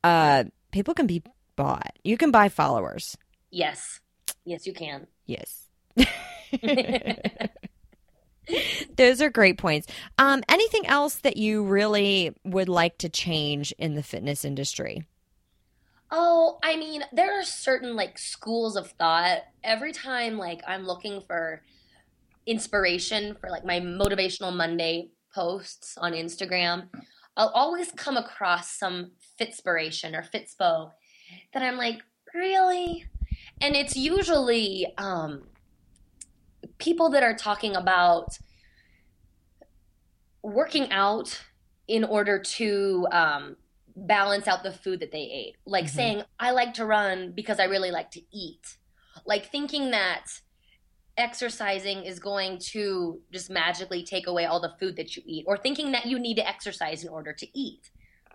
Uh, 0.03 0.45
people 0.71 0.93
can 0.93 1.05
be 1.07 1.21
bought. 1.55 1.97
You 2.03 2.17
can 2.17 2.31
buy 2.31 2.49
followers. 2.49 3.17
Yes. 3.51 3.99
Yes, 4.45 4.65
you 4.65 4.73
can. 4.73 5.07
Yes. 5.25 5.69
Those 8.95 9.21
are 9.21 9.29
great 9.29 9.57
points. 9.57 9.87
Um, 10.17 10.43
anything 10.49 10.85
else 10.87 11.15
that 11.17 11.37
you 11.37 11.63
really 11.63 12.33
would 12.43 12.69
like 12.69 12.97
to 12.99 13.09
change 13.09 13.73
in 13.77 13.95
the 13.95 14.03
fitness 14.03 14.45
industry? 14.45 15.05
Oh, 16.15 16.59
I 16.61 16.75
mean, 16.75 17.03
there 17.11 17.39
are 17.39 17.43
certain 17.43 17.95
like 17.95 18.19
schools 18.19 18.75
of 18.75 18.91
thought. 18.91 19.39
Every 19.63 19.91
time 19.91 20.37
like 20.37 20.61
I'm 20.67 20.85
looking 20.85 21.21
for 21.21 21.63
inspiration 22.45 23.35
for 23.41 23.49
like 23.49 23.65
my 23.65 23.79
motivational 23.79 24.55
Monday 24.55 25.09
posts 25.33 25.97
on 25.97 26.11
Instagram, 26.11 26.89
I'll 27.35 27.49
always 27.49 27.91
come 27.93 28.15
across 28.15 28.77
some 28.77 29.13
fitspiration 29.41 30.15
or 30.15 30.21
fitspo 30.21 30.91
that 31.51 31.63
I'm 31.63 31.77
like, 31.77 32.03
really? 32.35 33.05
And 33.59 33.75
it's 33.75 33.97
usually 33.97 34.85
um 34.99 35.47
people 36.77 37.09
that 37.09 37.23
are 37.23 37.35
talking 37.35 37.75
about 37.75 38.37
working 40.43 40.91
out 40.91 41.41
in 41.87 42.03
order 42.03 42.37
to 42.37 43.07
um, 43.11 43.55
balance 43.95 44.47
out 44.47 44.63
the 44.63 44.71
food 44.71 44.99
that 44.99 45.11
they 45.11 45.19
ate. 45.19 45.55
Like 45.65 45.85
mm-hmm. 45.85 45.95
saying, 45.95 46.23
I 46.39 46.51
like 46.51 46.73
to 46.75 46.85
run 46.85 47.31
because 47.31 47.59
I 47.59 47.65
really 47.65 47.91
like 47.91 48.11
to 48.11 48.21
eat. 48.31 48.77
Like 49.25 49.51
thinking 49.51 49.91
that 49.91 50.25
exercising 51.17 52.03
is 52.03 52.19
going 52.19 52.57
to 52.57 53.21
just 53.31 53.49
magically 53.49 54.03
take 54.03 54.27
away 54.27 54.45
all 54.45 54.59
the 54.59 54.73
food 54.79 54.95
that 54.95 55.15
you 55.15 55.21
eat 55.25 55.45
or 55.47 55.57
thinking 55.57 55.91
that 55.91 56.05
you 56.05 56.17
need 56.17 56.35
to 56.35 56.47
exercise 56.47 57.03
in 57.03 57.09
order 57.09 57.33
to 57.33 57.47
eat. 57.57 57.91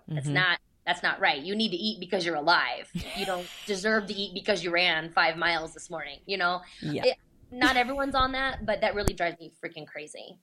That's 0.07 0.27
mm-hmm. 0.27 0.35
not 0.35 0.59
that's 0.87 1.03
not 1.03 1.21
right. 1.21 1.43
You 1.43 1.55
need 1.55 1.69
to 1.71 1.77
eat 1.77 2.01
because 2.01 2.25
you're 2.25 2.37
alive. 2.37 2.89
You 3.15 3.27
don't 3.27 3.47
deserve 3.67 4.07
to 4.07 4.15
eat 4.15 4.33
because 4.33 4.65
you 4.65 4.71
ran 4.71 5.13
5 5.13 5.37
miles 5.37 5.75
this 5.75 5.91
morning, 5.91 6.21
you 6.25 6.39
know? 6.39 6.63
Yeah. 6.81 7.05
It, 7.05 7.17
not 7.51 7.77
everyone's 7.77 8.15
on 8.15 8.33
that, 8.33 8.65
but 8.65 8.81
that 8.81 8.95
really 8.95 9.13
drives 9.13 9.39
me 9.39 9.53
freaking 9.63 9.87
crazy. 9.87 10.39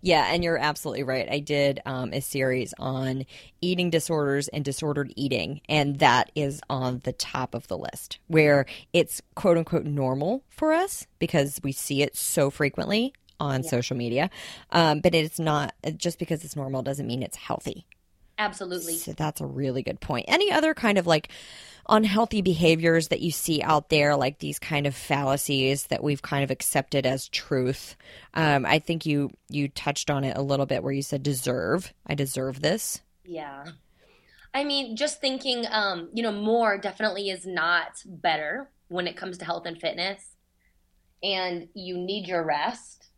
Yeah, 0.00 0.26
and 0.32 0.42
you're 0.42 0.58
absolutely 0.58 1.02
right. 1.02 1.28
I 1.30 1.38
did 1.38 1.80
um, 1.86 2.12
a 2.12 2.20
series 2.20 2.74
on 2.78 3.24
eating 3.60 3.90
disorders 3.90 4.48
and 4.48 4.64
disordered 4.64 5.12
eating, 5.16 5.60
and 5.68 5.98
that 5.98 6.30
is 6.34 6.60
on 6.68 7.00
the 7.04 7.12
top 7.12 7.54
of 7.54 7.68
the 7.68 7.78
list 7.78 8.18
where 8.26 8.66
it's 8.92 9.20
quote 9.34 9.58
unquote 9.58 9.84
normal 9.84 10.42
for 10.48 10.72
us 10.72 11.06
because 11.18 11.60
we 11.62 11.72
see 11.72 12.02
it 12.02 12.16
so 12.16 12.50
frequently 12.50 13.12
on 13.40 13.62
yeah. 13.62 13.68
social 13.68 13.96
media. 13.96 14.30
Um, 14.70 15.00
but 15.00 15.14
it's 15.14 15.38
not 15.38 15.74
just 15.96 16.18
because 16.18 16.44
it's 16.44 16.56
normal 16.56 16.82
doesn't 16.82 17.06
mean 17.06 17.22
it's 17.22 17.36
healthy. 17.36 17.86
Absolutely. 18.38 18.94
So 18.94 19.12
that's 19.12 19.40
a 19.40 19.46
really 19.46 19.82
good 19.82 20.00
point. 20.00 20.24
Any 20.28 20.50
other 20.50 20.74
kind 20.74 20.98
of 20.98 21.06
like 21.06 21.28
unhealthy 21.88 22.42
behaviors 22.42 23.08
that 23.08 23.20
you 23.20 23.30
see 23.30 23.62
out 23.62 23.88
there, 23.88 24.16
like 24.16 24.38
these 24.38 24.58
kind 24.58 24.86
of 24.86 24.94
fallacies 24.94 25.86
that 25.88 26.02
we've 26.02 26.22
kind 26.22 26.44
of 26.44 26.50
accepted 26.50 27.06
as 27.06 27.28
truth. 27.28 27.96
Um, 28.34 28.64
I 28.64 28.78
think 28.78 29.06
you 29.06 29.30
you 29.48 29.68
touched 29.68 30.10
on 30.10 30.24
it 30.24 30.36
a 30.36 30.42
little 30.42 30.66
bit 30.66 30.82
where 30.82 30.92
you 30.92 31.02
said 31.02 31.22
deserve. 31.22 31.92
I 32.06 32.14
deserve 32.14 32.60
this. 32.60 33.00
Yeah. 33.24 33.64
I 34.54 34.64
mean, 34.64 34.96
just 34.96 35.20
thinking, 35.20 35.64
um, 35.70 36.10
you 36.12 36.22
know, 36.22 36.32
more 36.32 36.76
definitely 36.78 37.30
is 37.30 37.46
not 37.46 38.02
better 38.04 38.70
when 38.88 39.06
it 39.06 39.16
comes 39.16 39.38
to 39.38 39.44
health 39.44 39.64
and 39.64 39.80
fitness, 39.80 40.36
and 41.22 41.68
you 41.74 41.96
need 41.96 42.26
your 42.26 42.44
rest. 42.44 43.08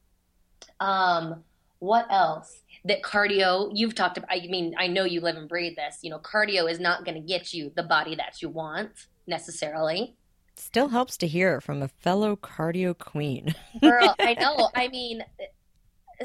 Um, 0.78 1.42
what 1.80 2.06
else? 2.10 2.62
That 2.84 3.02
cardio 3.02 3.70
you've 3.72 3.94
talked 3.94 4.18
about 4.18 4.30
i 4.30 4.46
mean 4.48 4.74
i 4.78 4.86
know 4.86 5.04
you 5.04 5.20
live 5.20 5.36
and 5.36 5.48
breathe 5.48 5.76
this 5.76 5.98
you 6.02 6.10
know 6.10 6.18
cardio 6.18 6.70
is 6.70 6.78
not 6.78 7.04
going 7.04 7.14
to 7.14 7.20
get 7.20 7.52
you 7.52 7.72
the 7.76 7.82
body 7.82 8.14
that 8.14 8.42
you 8.42 8.48
want 8.48 9.06
necessarily. 9.26 10.16
Still 10.56 10.88
helps 10.88 11.16
to 11.16 11.26
hear 11.26 11.60
from 11.60 11.82
a 11.82 11.88
fellow 11.88 12.36
cardio 12.36 12.96
queen. 12.96 13.54
Girl 13.80 14.14
i 14.18 14.34
know. 14.34 14.70
I 14.74 14.88
mean 14.88 15.24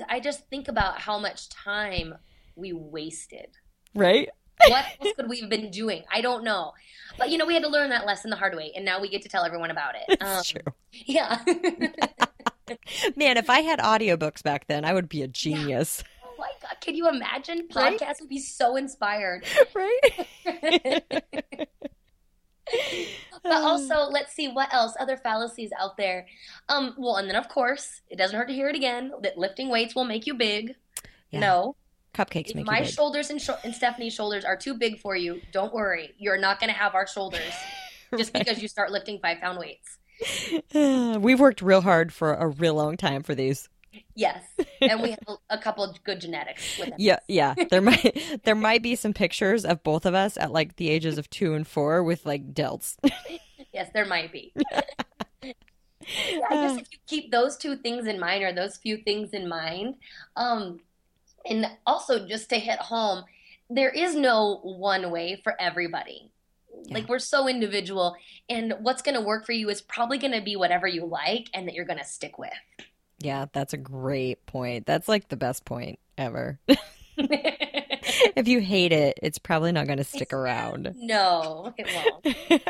i 0.07 0.19
just 0.19 0.47
think 0.49 0.67
about 0.67 0.99
how 0.99 1.17
much 1.17 1.49
time 1.49 2.15
we 2.55 2.73
wasted. 2.73 3.47
Right? 3.95 4.29
What 4.67 4.85
else 4.99 5.13
could 5.15 5.29
we 5.29 5.39
have 5.39 5.49
been 5.49 5.71
doing? 5.71 6.03
I 6.11 6.19
don't 6.19 6.43
know. 6.43 6.73
But 7.17 7.29
you 7.29 7.37
know 7.37 7.45
we 7.45 7.53
had 7.53 7.63
to 7.63 7.69
learn 7.69 7.89
that 7.89 8.05
lesson 8.05 8.29
the 8.29 8.35
hard 8.35 8.55
way 8.55 8.71
and 8.75 8.85
now 8.85 9.01
we 9.01 9.09
get 9.09 9.21
to 9.23 9.29
tell 9.29 9.45
everyone 9.45 9.71
about 9.71 9.95
it. 9.95 10.21
Um, 10.21 10.43
true. 10.43 10.73
yeah. 10.91 11.43
Man 13.15 13.37
if 13.37 13.49
i 13.49 13.61
had 13.61 13.79
audiobooks 13.79 14.43
back 14.43 14.67
then 14.67 14.85
i 14.85 14.93
would 14.93 15.09
be 15.09 15.23
a 15.23 15.27
genius. 15.27 16.03
yeah 16.03 16.18
my 16.39 16.49
god, 16.61 16.77
can 16.81 16.95
you 16.95 17.07
imagine? 17.07 17.67
Podcasts 17.67 18.01
right? 18.01 18.15
would 18.19 18.29
be 18.29 18.39
so 18.39 18.75
inspired. 18.75 19.45
Right? 19.75 21.03
but 23.43 23.51
also, 23.51 24.09
let's 24.09 24.33
see 24.33 24.47
what 24.47 24.73
else 24.73 24.93
other 24.99 25.17
fallacies 25.17 25.71
out 25.79 25.97
there. 25.97 26.27
Um, 26.67 26.95
well, 26.97 27.17
and 27.17 27.27
then 27.27 27.35
of 27.35 27.49
course, 27.49 28.01
it 28.09 28.17
doesn't 28.17 28.37
hurt 28.37 28.47
to 28.47 28.53
hear 28.53 28.69
it 28.69 28.75
again 28.75 29.11
that 29.23 29.37
lifting 29.37 29.69
weights 29.69 29.95
will 29.95 30.05
make 30.05 30.27
you 30.27 30.33
big. 30.33 30.75
Yeah. 31.31 31.39
No. 31.39 31.75
Cupcakes 32.13 32.55
make 32.55 32.65
my 32.65 32.83
shoulders 32.83 33.29
and, 33.29 33.41
sh- 33.41 33.49
and 33.63 33.73
Stephanie's 33.73 34.13
shoulders 34.13 34.43
are 34.43 34.57
too 34.57 34.75
big 34.75 34.99
for 34.99 35.15
you. 35.15 35.41
Don't 35.51 35.73
worry, 35.73 36.13
you're 36.17 36.39
not 36.39 36.59
going 36.59 36.71
to 36.71 36.77
have 36.77 36.95
our 36.95 37.07
shoulders 37.07 37.53
just 38.17 38.33
right. 38.33 38.45
because 38.45 38.61
you 38.61 38.67
start 38.67 38.91
lifting 38.91 39.19
five 39.19 39.39
pound 39.39 39.59
weights. 39.59 39.97
We've 41.21 41.39
worked 41.39 41.61
real 41.61 41.81
hard 41.81 42.11
for 42.11 42.33
a 42.33 42.47
real 42.47 42.73
long 42.73 42.97
time 42.97 43.23
for 43.23 43.35
these. 43.35 43.69
Yes, 44.15 44.43
and 44.81 45.01
we 45.01 45.11
have 45.11 45.19
a 45.49 45.57
couple 45.57 45.83
of 45.83 46.03
good 46.03 46.21
genetics 46.21 46.77
with 46.77 46.93
Yeah, 46.97 47.19
yeah. 47.27 47.55
There 47.69 47.81
might 47.81 48.41
there 48.43 48.55
might 48.55 48.83
be 48.83 48.95
some 48.95 49.13
pictures 49.13 49.65
of 49.65 49.83
both 49.83 50.05
of 50.05 50.13
us 50.13 50.37
at 50.37 50.51
like 50.51 50.75
the 50.75 50.89
ages 50.89 51.17
of 51.17 51.29
two 51.29 51.53
and 51.53 51.67
four 51.67 52.03
with 52.03 52.25
like 52.25 52.53
delts. 52.53 52.97
yes, 53.73 53.89
there 53.93 54.05
might 54.05 54.31
be. 54.31 54.53
yeah, 55.41 55.51
I 56.49 56.53
guess 56.53 56.77
if 56.77 56.87
you 56.91 56.97
keep 57.07 57.31
those 57.31 57.57
two 57.57 57.75
things 57.77 58.07
in 58.07 58.19
mind, 58.19 58.43
or 58.43 58.53
those 58.53 58.77
few 58.77 58.97
things 58.97 59.31
in 59.31 59.47
mind, 59.47 59.95
um, 60.35 60.79
and 61.45 61.67
also 61.85 62.27
just 62.27 62.49
to 62.49 62.57
hit 62.57 62.79
home, 62.79 63.23
there 63.69 63.89
is 63.89 64.15
no 64.15 64.59
one 64.63 65.11
way 65.11 65.39
for 65.43 65.55
everybody. 65.59 66.31
Yeah. 66.85 66.95
Like 66.95 67.09
we're 67.09 67.19
so 67.19 67.47
individual, 67.47 68.15
and 68.49 68.75
what's 68.81 69.01
going 69.01 69.15
to 69.15 69.21
work 69.21 69.45
for 69.45 69.53
you 69.53 69.69
is 69.69 69.81
probably 69.81 70.17
going 70.17 70.33
to 70.33 70.41
be 70.41 70.55
whatever 70.55 70.87
you 70.87 71.05
like 71.05 71.49
and 71.53 71.67
that 71.67 71.73
you're 71.73 71.85
going 71.85 71.99
to 71.99 72.05
stick 72.05 72.37
with. 72.37 72.51
Yeah, 73.19 73.45
that's 73.51 73.73
a 73.73 73.77
great 73.77 74.45
point. 74.45 74.85
That's 74.85 75.07
like 75.07 75.27
the 75.29 75.37
best 75.37 75.65
point 75.65 75.99
ever. 76.17 76.59
if 77.17 78.47
you 78.47 78.59
hate 78.61 78.91
it, 78.91 79.19
it's 79.21 79.37
probably 79.37 79.71
not 79.71 79.87
going 79.87 79.97
to 79.97 80.03
stick 80.03 80.33
around. 80.33 80.93
No, 80.97 81.73
it 81.77 81.87
won't. 81.93 82.63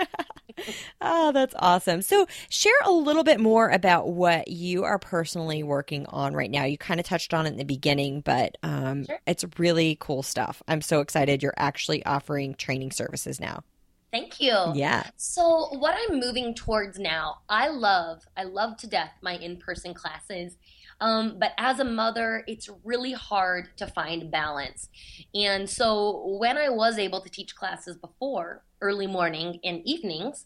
oh, 1.01 1.31
that's 1.33 1.53
awesome. 1.59 2.01
So, 2.01 2.25
share 2.49 2.73
a 2.83 2.91
little 2.91 3.23
bit 3.23 3.39
more 3.39 3.69
about 3.69 4.09
what 4.09 4.47
you 4.47 4.83
are 4.83 4.99
personally 4.99 5.63
working 5.63 6.05
on 6.07 6.33
right 6.33 6.49
now. 6.49 6.65
You 6.65 6.77
kind 6.77 6.99
of 6.99 7.05
touched 7.05 7.33
on 7.33 7.45
it 7.45 7.51
in 7.51 7.57
the 7.57 7.63
beginning, 7.63 8.21
but 8.21 8.57
um, 8.63 9.05
sure. 9.05 9.19
it's 9.27 9.45
really 9.57 9.97
cool 9.99 10.23
stuff. 10.23 10.63
I'm 10.67 10.81
so 10.81 11.01
excited 11.01 11.43
you're 11.43 11.53
actually 11.57 12.05
offering 12.05 12.55
training 12.55 12.91
services 12.91 13.39
now. 13.39 13.63
Thank 14.11 14.41
you. 14.41 14.55
Yeah. 14.73 15.03
So, 15.17 15.67
what 15.77 15.95
I'm 15.95 16.19
moving 16.19 16.55
towards 16.55 16.97
now, 16.97 17.39
I 17.47 17.67
love, 17.67 18.23
I 18.35 18.43
love 18.43 18.77
to 18.77 18.87
death 18.87 19.11
my 19.21 19.35
in 19.35 19.57
person 19.57 19.93
classes. 19.93 20.57
Um, 21.01 21.37
but 21.39 21.53
as 21.57 21.79
a 21.79 21.85
mother, 21.85 22.43
it's 22.47 22.69
really 22.83 23.13
hard 23.13 23.69
to 23.77 23.87
find 23.87 24.31
balance. 24.31 24.89
And 25.33 25.69
so, 25.69 26.37
when 26.39 26.57
I 26.57 26.69
was 26.69 26.97
able 26.97 27.21
to 27.21 27.29
teach 27.29 27.55
classes 27.55 27.97
before, 27.97 28.63
early 28.81 29.07
morning 29.07 29.59
and 29.63 29.81
evenings, 29.85 30.45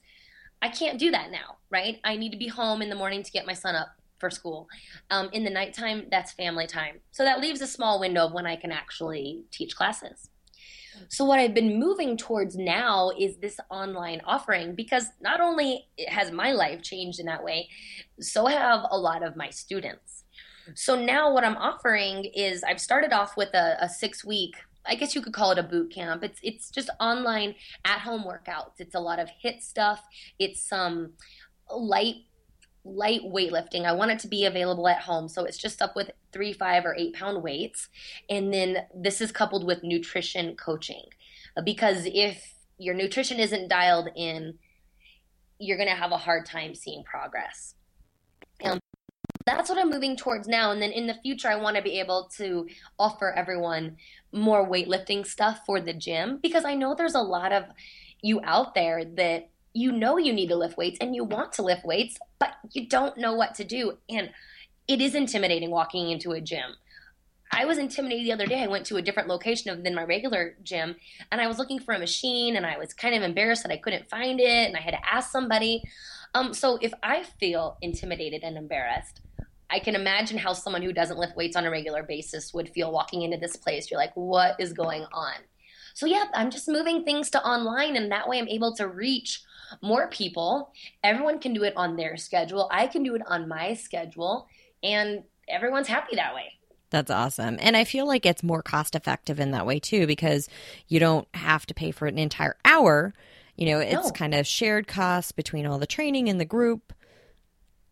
I 0.62 0.70
can't 0.70 1.00
do 1.00 1.12
that 1.12 1.32
now, 1.32 1.58
right? 1.70 2.00
I 2.04 2.18
need 2.18 2.32
to 2.32 2.38
be 2.38 2.48
home 2.48 2.82
in 2.82 2.90
the 2.90 2.96
morning 2.96 3.24
to 3.24 3.32
get 3.32 3.46
my 3.46 3.54
son 3.54 3.76
up 3.76 3.90
for 4.20 4.30
school. 4.30 4.68
Um, 5.10 5.30
in 5.32 5.44
the 5.44 5.50
nighttime, 5.50 6.08
that's 6.12 6.34
family 6.34 6.68
time. 6.68 7.00
So, 7.12 7.24
that 7.24 7.40
leaves 7.40 7.62
a 7.62 7.68
small 7.68 8.02
window 8.02 8.26
of 8.26 8.34
when 8.34 8.46
I 8.46 8.58
can 8.58 8.74
actually 8.74 9.46
teach 9.52 9.74
classes. 9.78 10.30
So 11.10 11.26
what 11.26 11.40
I've 11.40 11.54
been 11.54 11.80
moving 11.80 12.18
towards 12.18 12.56
now 12.56 13.12
is 13.18 13.38
this 13.38 13.60
online 13.70 14.22
offering 14.26 14.76
because 14.76 15.08
not 15.22 15.42
only 15.42 15.88
has 16.08 16.32
my 16.32 16.52
life 16.52 16.82
changed 16.82 17.20
in 17.20 17.26
that 17.28 17.44
way, 17.44 17.70
so 18.20 18.46
have 18.46 18.86
a 18.90 18.98
lot 18.98 19.24
of 19.24 19.36
my 19.36 19.50
students. 19.50 20.24
So 20.76 20.96
now 20.96 21.34
what 21.34 21.44
I'm 21.44 21.58
offering 21.58 22.26
is 22.26 22.64
I've 22.64 22.80
started 22.80 23.12
off 23.12 23.36
with 23.36 23.54
a, 23.54 23.78
a 23.82 23.90
six 23.90 24.24
week 24.24 24.56
I 24.86 24.96
guess 24.96 25.16
you 25.16 25.22
could 25.22 25.34
call 25.34 25.52
it 25.52 25.58
a 25.58 25.64
boot 25.64 25.94
camp. 25.94 26.24
It's 26.24 26.40
it's 26.44 26.70
just 26.70 26.90
online 27.00 27.56
at 27.86 28.00
home 28.00 28.24
workouts. 28.24 28.80
It's 28.80 28.96
a 28.96 29.00
lot 29.00 29.20
of 29.20 29.30
HIIT 29.44 29.62
stuff. 29.62 30.02
It's 30.40 30.62
some 30.62 31.14
light 31.72 32.16
light 32.86 33.22
weightlifting. 33.22 33.86
I 33.86 33.94
want 33.94 34.12
it 34.12 34.20
to 34.20 34.28
be 34.28 34.46
available 34.46 34.88
at 34.88 35.02
home. 35.02 35.30
So 35.30 35.46
it's 35.46 35.58
just 35.58 35.82
up 35.82 35.96
with 35.96 36.12
three, 36.32 36.54
five, 36.54 36.86
or 36.86 36.96
eight 36.96 37.14
pound 37.14 37.44
weights. 37.44 37.90
And 38.30 38.54
then 38.54 38.86
this 38.94 39.22
is 39.22 39.32
coupled 39.32 39.66
with 39.66 39.84
nutrition 39.84 40.56
coaching. 40.56 41.06
Because 41.64 42.06
if 42.06 42.54
your 42.78 42.96
nutrition 42.96 43.40
isn't 43.40 43.70
dialed 43.70 44.10
in, 44.16 44.56
you're 45.60 45.78
going 45.78 45.90
to 45.90 45.96
have 45.96 46.12
a 46.12 46.18
hard 46.18 46.46
time 46.46 46.76
seeing 46.76 47.04
progress. 47.04 47.76
That's 49.46 49.70
what 49.70 49.78
I'm 49.78 49.90
moving 49.90 50.16
towards 50.16 50.48
now. 50.48 50.72
And 50.72 50.82
then 50.82 50.92
in 50.92 51.08
the 51.08 51.18
future, 51.22 51.50
I 51.50 51.56
want 51.56 51.76
to 51.76 51.82
be 51.82 52.00
able 52.00 52.30
to 52.38 52.68
offer 52.98 53.32
everyone 53.32 53.98
more 54.32 54.68
weightlifting 54.68 55.26
stuff 55.26 55.62
for 55.66 55.82
the 55.82 55.94
gym 55.94 56.40
because 56.42 56.66
I 56.66 56.76
know 56.76 56.96
there's 56.96 57.16
a 57.16 57.22
lot 57.22 57.52
of 57.52 57.66
you 58.22 58.40
out 58.44 58.74
there 58.74 59.04
that 59.04 59.50
you 59.74 59.92
know 59.92 60.18
you 60.18 60.34
need 60.34 60.48
to 60.48 60.56
lift 60.56 60.78
weights 60.78 60.98
and 61.02 61.16
you 61.16 61.24
want 61.24 61.54
to 61.54 61.64
lift 61.64 61.86
weights, 61.86 62.18
but 62.40 62.54
you 62.72 62.88
don't 62.88 63.18
know 63.18 63.34
what 63.34 63.56
to 63.56 63.64
do. 63.64 63.98
And 64.10 64.30
it 64.88 65.02
is 65.02 65.16
intimidating 65.16 65.72
walking 65.72 66.12
into 66.12 66.32
a 66.32 66.42
gym. 66.42 66.76
I 67.52 67.66
was 67.66 67.78
intimidated 67.78 68.26
the 68.26 68.32
other 68.32 68.48
day. 68.48 68.64
I 68.64 68.68
went 68.68 68.86
to 68.88 68.98
a 68.98 69.02
different 69.02 69.30
location 69.30 69.84
than 69.84 69.94
my 69.94 70.04
regular 70.04 70.56
gym 70.64 70.96
and 71.32 71.40
I 71.40 71.48
was 71.48 71.60
looking 71.60 71.80
for 71.80 71.94
a 71.94 72.00
machine 72.00 72.56
and 72.56 72.66
I 72.66 72.78
was 72.78 72.94
kind 72.94 73.16
of 73.16 73.22
embarrassed 73.22 73.64
that 73.64 73.72
I 73.72 73.78
couldn't 73.78 74.10
find 74.10 74.40
it 74.40 74.68
and 74.68 74.76
I 74.76 74.82
had 74.82 74.92
to 74.92 75.14
ask 75.14 75.32
somebody. 75.32 75.84
Um, 76.34 76.54
so 76.54 76.80
if 76.82 76.94
I 77.04 77.24
feel 77.40 77.78
intimidated 77.82 78.42
and 78.44 78.58
embarrassed, 78.58 79.22
I 79.70 79.80
can 79.80 79.96
imagine 79.96 80.38
how 80.38 80.54
someone 80.54 80.82
who 80.82 80.94
doesn't 80.94 81.18
lift 81.18 81.36
weights 81.36 81.56
on 81.56 81.66
a 81.66 81.72
regular 81.72 82.04
basis 82.04 82.54
would 82.54 82.70
feel 82.70 82.92
walking 82.92 83.22
into 83.22 83.38
this 83.38 83.56
place. 83.56 83.90
You're 83.90 84.00
like, 84.00 84.16
what 84.16 84.56
is 84.60 84.74
going 84.74 85.06
on? 85.12 85.34
So, 85.96 86.06
yeah, 86.06 86.26
I'm 86.34 86.50
just 86.50 86.68
moving 86.68 87.04
things 87.04 87.30
to 87.32 87.44
online, 87.44 87.96
and 87.96 88.12
that 88.12 88.28
way 88.28 88.40
I'm 88.40 88.48
able 88.48 88.76
to 88.76 88.88
reach 88.88 89.42
more 89.82 90.08
people. 90.08 90.72
Everyone 91.04 91.40
can 91.40 91.54
do 91.54 91.64
it 91.64 91.74
on 91.76 91.96
their 91.96 92.18
schedule. 92.18 92.68
I 92.72 92.88
can 92.88 93.04
do 93.04 93.16
it 93.16 93.22
on 93.28 93.48
my 93.48 93.74
schedule. 93.74 94.48
and 94.84 95.24
everyone's 95.50 95.88
happy 95.88 96.16
that 96.16 96.34
way. 96.34 96.54
That's 96.90 97.10
awesome. 97.10 97.58
And 97.60 97.76
I 97.76 97.86
feel 97.86 98.06
like 98.06 98.26
it's 98.26 98.44
more 98.44 98.62
cost 98.62 98.96
effective 98.96 99.40
in 99.40 99.52
that 99.52 99.66
way 99.66 99.80
too 99.80 100.06
because 100.06 100.48
you 100.88 101.00
don't 101.00 101.28
have 101.34 101.66
to 101.66 101.74
pay 101.74 101.92
for 101.92 102.06
an 102.06 102.20
entire 102.20 102.56
hour. 102.64 103.14
You 103.56 103.68
know, 103.68 103.80
it's 103.80 104.08
no. 104.08 104.12
kind 104.12 104.36
of 104.36 104.46
shared 104.46 104.88
costs 104.88 105.32
between 105.32 105.66
all 105.66 105.80
the 105.80 105.88
training 105.88 106.30
and 106.30 106.40
the 106.40 106.46
group. 106.46 106.94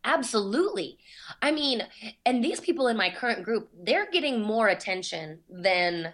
Absolutely. 0.03 0.97
I 1.41 1.51
mean, 1.51 1.83
and 2.25 2.43
these 2.43 2.59
people 2.59 2.87
in 2.87 2.97
my 2.97 3.09
current 3.09 3.43
group, 3.43 3.69
they're 3.73 4.09
getting 4.09 4.41
more 4.41 4.67
attention 4.67 5.39
than 5.49 6.13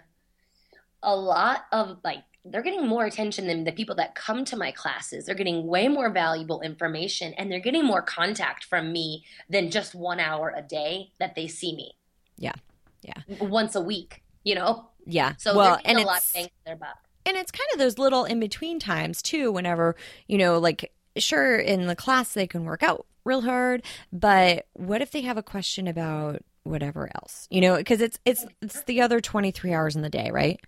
a 1.02 1.14
lot 1.14 1.66
of 1.72 1.98
like 2.04 2.24
they're 2.50 2.62
getting 2.62 2.86
more 2.86 3.04
attention 3.04 3.46
than 3.46 3.64
the 3.64 3.72
people 3.72 3.94
that 3.96 4.14
come 4.14 4.44
to 4.46 4.56
my 4.56 4.70
classes. 4.70 5.26
They're 5.26 5.34
getting 5.34 5.66
way 5.66 5.88
more 5.88 6.10
valuable 6.10 6.60
information 6.60 7.34
and 7.34 7.50
they're 7.50 7.60
getting 7.60 7.84
more 7.84 8.02
contact 8.02 8.64
from 8.64 8.92
me 8.92 9.24
than 9.48 9.70
just 9.70 9.94
1 9.94 10.20
hour 10.20 10.52
a 10.56 10.62
day 10.62 11.12
that 11.18 11.34
they 11.34 11.46
see 11.46 11.74
me. 11.74 11.92
Yeah. 12.36 12.54
Yeah. 13.02 13.22
Once 13.40 13.74
a 13.74 13.80
week, 13.80 14.22
you 14.44 14.54
know? 14.54 14.88
Yeah. 15.06 15.34
So 15.38 15.56
well, 15.56 15.80
and 15.84 15.98
a 15.98 16.02
lot 16.02 16.18
of 16.18 16.32
bang 16.32 16.48
their 16.66 16.76
buck. 16.76 16.96
And 17.24 17.36
it's 17.36 17.50
kind 17.50 17.68
of 17.72 17.78
those 17.78 17.98
little 17.98 18.24
in 18.24 18.40
between 18.40 18.78
times 18.78 19.22
too, 19.22 19.52
whenever, 19.52 19.96
you 20.26 20.38
know, 20.38 20.58
like 20.58 20.92
sure 21.16 21.56
in 21.56 21.86
the 21.86 21.96
class 21.96 22.32
they 22.32 22.46
can 22.46 22.64
work 22.64 22.82
out 22.82 23.06
real 23.24 23.42
hard, 23.42 23.82
but 24.12 24.66
what 24.74 25.02
if 25.02 25.10
they 25.10 25.20
have 25.22 25.36
a 25.36 25.42
question 25.42 25.86
about 25.86 26.42
whatever 26.62 27.10
else? 27.14 27.46
You 27.50 27.60
know, 27.60 27.76
because 27.76 28.00
it's 28.00 28.18
it's 28.24 28.46
it's 28.62 28.82
the 28.84 29.00
other 29.00 29.20
23 29.20 29.72
hours 29.72 29.96
in 29.96 30.02
the 30.02 30.08
day, 30.08 30.30
right? 30.30 30.60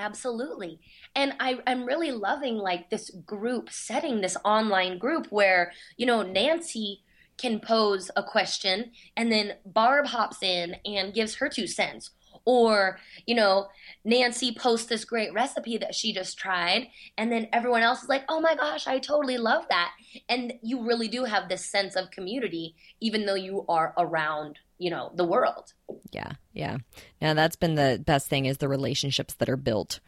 Absolutely. 0.00 0.80
And 1.14 1.34
I, 1.40 1.58
I'm 1.66 1.84
really 1.84 2.10
loving 2.10 2.56
like 2.56 2.88
this 2.88 3.10
group 3.26 3.68
setting, 3.70 4.22
this 4.22 4.36
online 4.46 4.96
group 4.98 5.26
where, 5.28 5.72
you 5.98 6.06
know, 6.06 6.22
Nancy 6.22 7.02
can 7.36 7.60
pose 7.60 8.10
a 8.16 8.22
question 8.22 8.92
and 9.16 9.30
then 9.30 9.54
Barb 9.66 10.06
hops 10.06 10.42
in 10.42 10.76
and 10.86 11.12
gives 11.12 11.34
her 11.34 11.50
two 11.50 11.66
cents. 11.66 12.12
Or, 12.44 12.98
you 13.26 13.34
know, 13.34 13.68
Nancy 14.04 14.52
posts 14.52 14.86
this 14.86 15.04
great 15.04 15.32
recipe 15.32 15.76
that 15.78 15.94
she 15.94 16.12
just 16.12 16.38
tried, 16.38 16.88
and 17.18 17.30
then 17.30 17.48
everyone 17.52 17.82
else 17.82 18.02
is 18.02 18.08
like, 18.08 18.24
oh 18.28 18.40
my 18.40 18.54
gosh, 18.54 18.86
I 18.86 18.98
totally 18.98 19.36
love 19.36 19.64
that. 19.68 19.92
And 20.28 20.54
you 20.62 20.82
really 20.82 21.08
do 21.08 21.24
have 21.24 21.48
this 21.48 21.64
sense 21.64 21.96
of 21.96 22.10
community, 22.10 22.74
even 23.00 23.26
though 23.26 23.34
you 23.34 23.64
are 23.68 23.94
around, 23.98 24.58
you 24.78 24.90
know, 24.90 25.12
the 25.14 25.24
world. 25.24 25.74
Yeah, 26.10 26.32
yeah. 26.52 26.78
Now 27.20 27.34
that's 27.34 27.56
been 27.56 27.74
the 27.74 28.02
best 28.04 28.28
thing 28.28 28.46
is 28.46 28.58
the 28.58 28.68
relationships 28.68 29.34
that 29.34 29.48
are 29.48 29.56
built. 29.56 30.00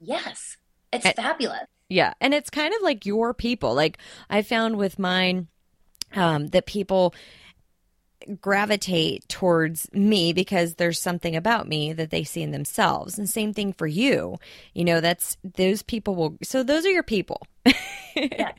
Yes, 0.00 0.56
it's 0.92 1.04
and, 1.04 1.14
fabulous. 1.14 1.66
Yeah, 1.88 2.14
and 2.20 2.34
it's 2.34 2.50
kind 2.50 2.74
of 2.74 2.82
like 2.82 3.06
your 3.06 3.34
people. 3.34 3.74
Like 3.74 3.98
I 4.30 4.42
found 4.42 4.76
with 4.76 4.98
mine 4.98 5.48
um, 6.14 6.48
that 6.48 6.66
people 6.66 7.14
gravitate 8.40 9.28
towards 9.28 9.88
me 9.92 10.32
because 10.32 10.74
there's 10.74 11.00
something 11.00 11.36
about 11.36 11.68
me 11.68 11.92
that 11.92 12.10
they 12.10 12.24
see 12.24 12.42
in 12.42 12.50
themselves. 12.50 13.18
And 13.18 13.28
same 13.28 13.52
thing 13.52 13.72
for 13.72 13.86
you. 13.86 14.36
You 14.74 14.84
know, 14.84 15.00
that's 15.00 15.36
those 15.42 15.82
people 15.82 16.14
will 16.14 16.36
so 16.42 16.62
those 16.62 16.84
are 16.86 16.90
your 16.90 17.02
people. 17.02 17.42
yes. 18.16 18.54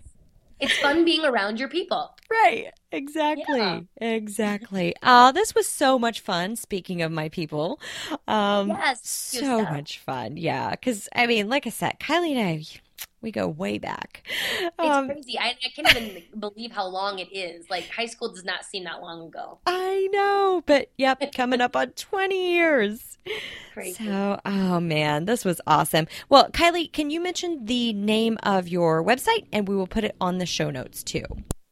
It's 0.60 0.78
fun 0.80 1.06
being 1.06 1.24
around 1.24 1.58
your 1.58 1.70
people. 1.70 2.14
Right. 2.30 2.68
Exactly. 2.92 3.60
Yeah. 3.60 3.80
Exactly. 4.02 4.94
Oh, 5.02 5.32
this 5.32 5.56
was 5.56 5.70
so 5.70 5.98
much 5.98 6.20
fun. 6.20 6.56
Speaking 6.58 7.02
of 7.02 7.12
my 7.12 7.30
people. 7.30 7.80
Um 8.28 8.70
yes, 8.70 9.08
so 9.08 9.64
much 9.64 10.00
fun. 10.00 10.38
Yeah. 10.38 10.76
Cause 10.76 11.08
I 11.16 11.28
mean, 11.28 11.50
like 11.50 11.66
I 11.66 11.70
said, 11.70 12.00
Kylie 12.00 12.36
and 12.36 12.48
I 12.48 12.64
we 13.22 13.32
go 13.32 13.48
way 13.48 13.78
back. 13.78 14.24
It's 14.60 14.74
um, 14.80 15.08
crazy. 15.08 15.38
I, 15.38 15.56
I, 15.64 15.70
can't 15.76 15.96
even 15.96 16.24
believe 16.40 16.72
how 16.72 16.88
long 16.88 17.20
it 17.20 17.36
is. 17.36 17.70
Like 17.70 17.90
high 17.90 18.06
school 18.06 18.34
does 18.34 18.46
not 18.46 18.66
seem 18.66 18.86
that 18.86 19.02
long 19.02 19.28
ago. 19.28 19.60
I 19.66 20.08
know, 20.12 20.64
but 20.66 20.90
yep, 20.98 21.34
coming 21.34 21.62
up 21.62 21.76
on 21.76 21.92
20 21.92 22.54
years. 22.54 23.18
Crazy. 23.74 24.06
So, 24.06 24.40
oh 24.46 24.80
man, 24.80 25.26
this 25.26 25.46
was 25.46 25.62
awesome. 25.68 26.08
Well, 26.30 26.50
Kylie, 26.52 26.92
can 26.92 27.10
you 27.10 27.22
mention 27.22 27.66
the 27.66 27.94
name 27.94 28.38
of 28.44 28.68
your 28.68 29.04
website 29.04 29.48
and 29.52 29.68
we 29.68 29.76
will 29.76 29.88
put 29.88 30.04
it 30.04 30.16
on 30.20 30.38
the 30.38 30.46
show 30.46 30.70
notes 30.70 31.04
too? 31.04 31.24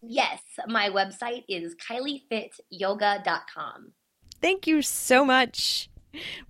Yes, 0.02 0.42
my 0.68 0.90
website 0.90 1.44
is 1.50 1.76
kyliefityoga.com. 1.76 3.92
Thank 4.42 4.68
you 4.68 4.82
so 4.82 5.26
much. 5.26 5.90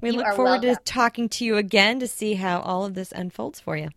We 0.02 0.12
you 0.12 0.18
look 0.18 0.36
forward 0.36 0.64
welcome. 0.64 0.76
to 0.76 0.82
talking 0.84 1.30
to 1.30 1.46
you 1.46 1.58
again 1.58 2.00
to 2.00 2.08
see 2.08 2.36
how 2.36 2.60
all 2.60 2.86
of 2.86 2.94
this 2.94 3.12
unfolds 3.12 3.60
for 3.60 3.76
you. 3.76 3.90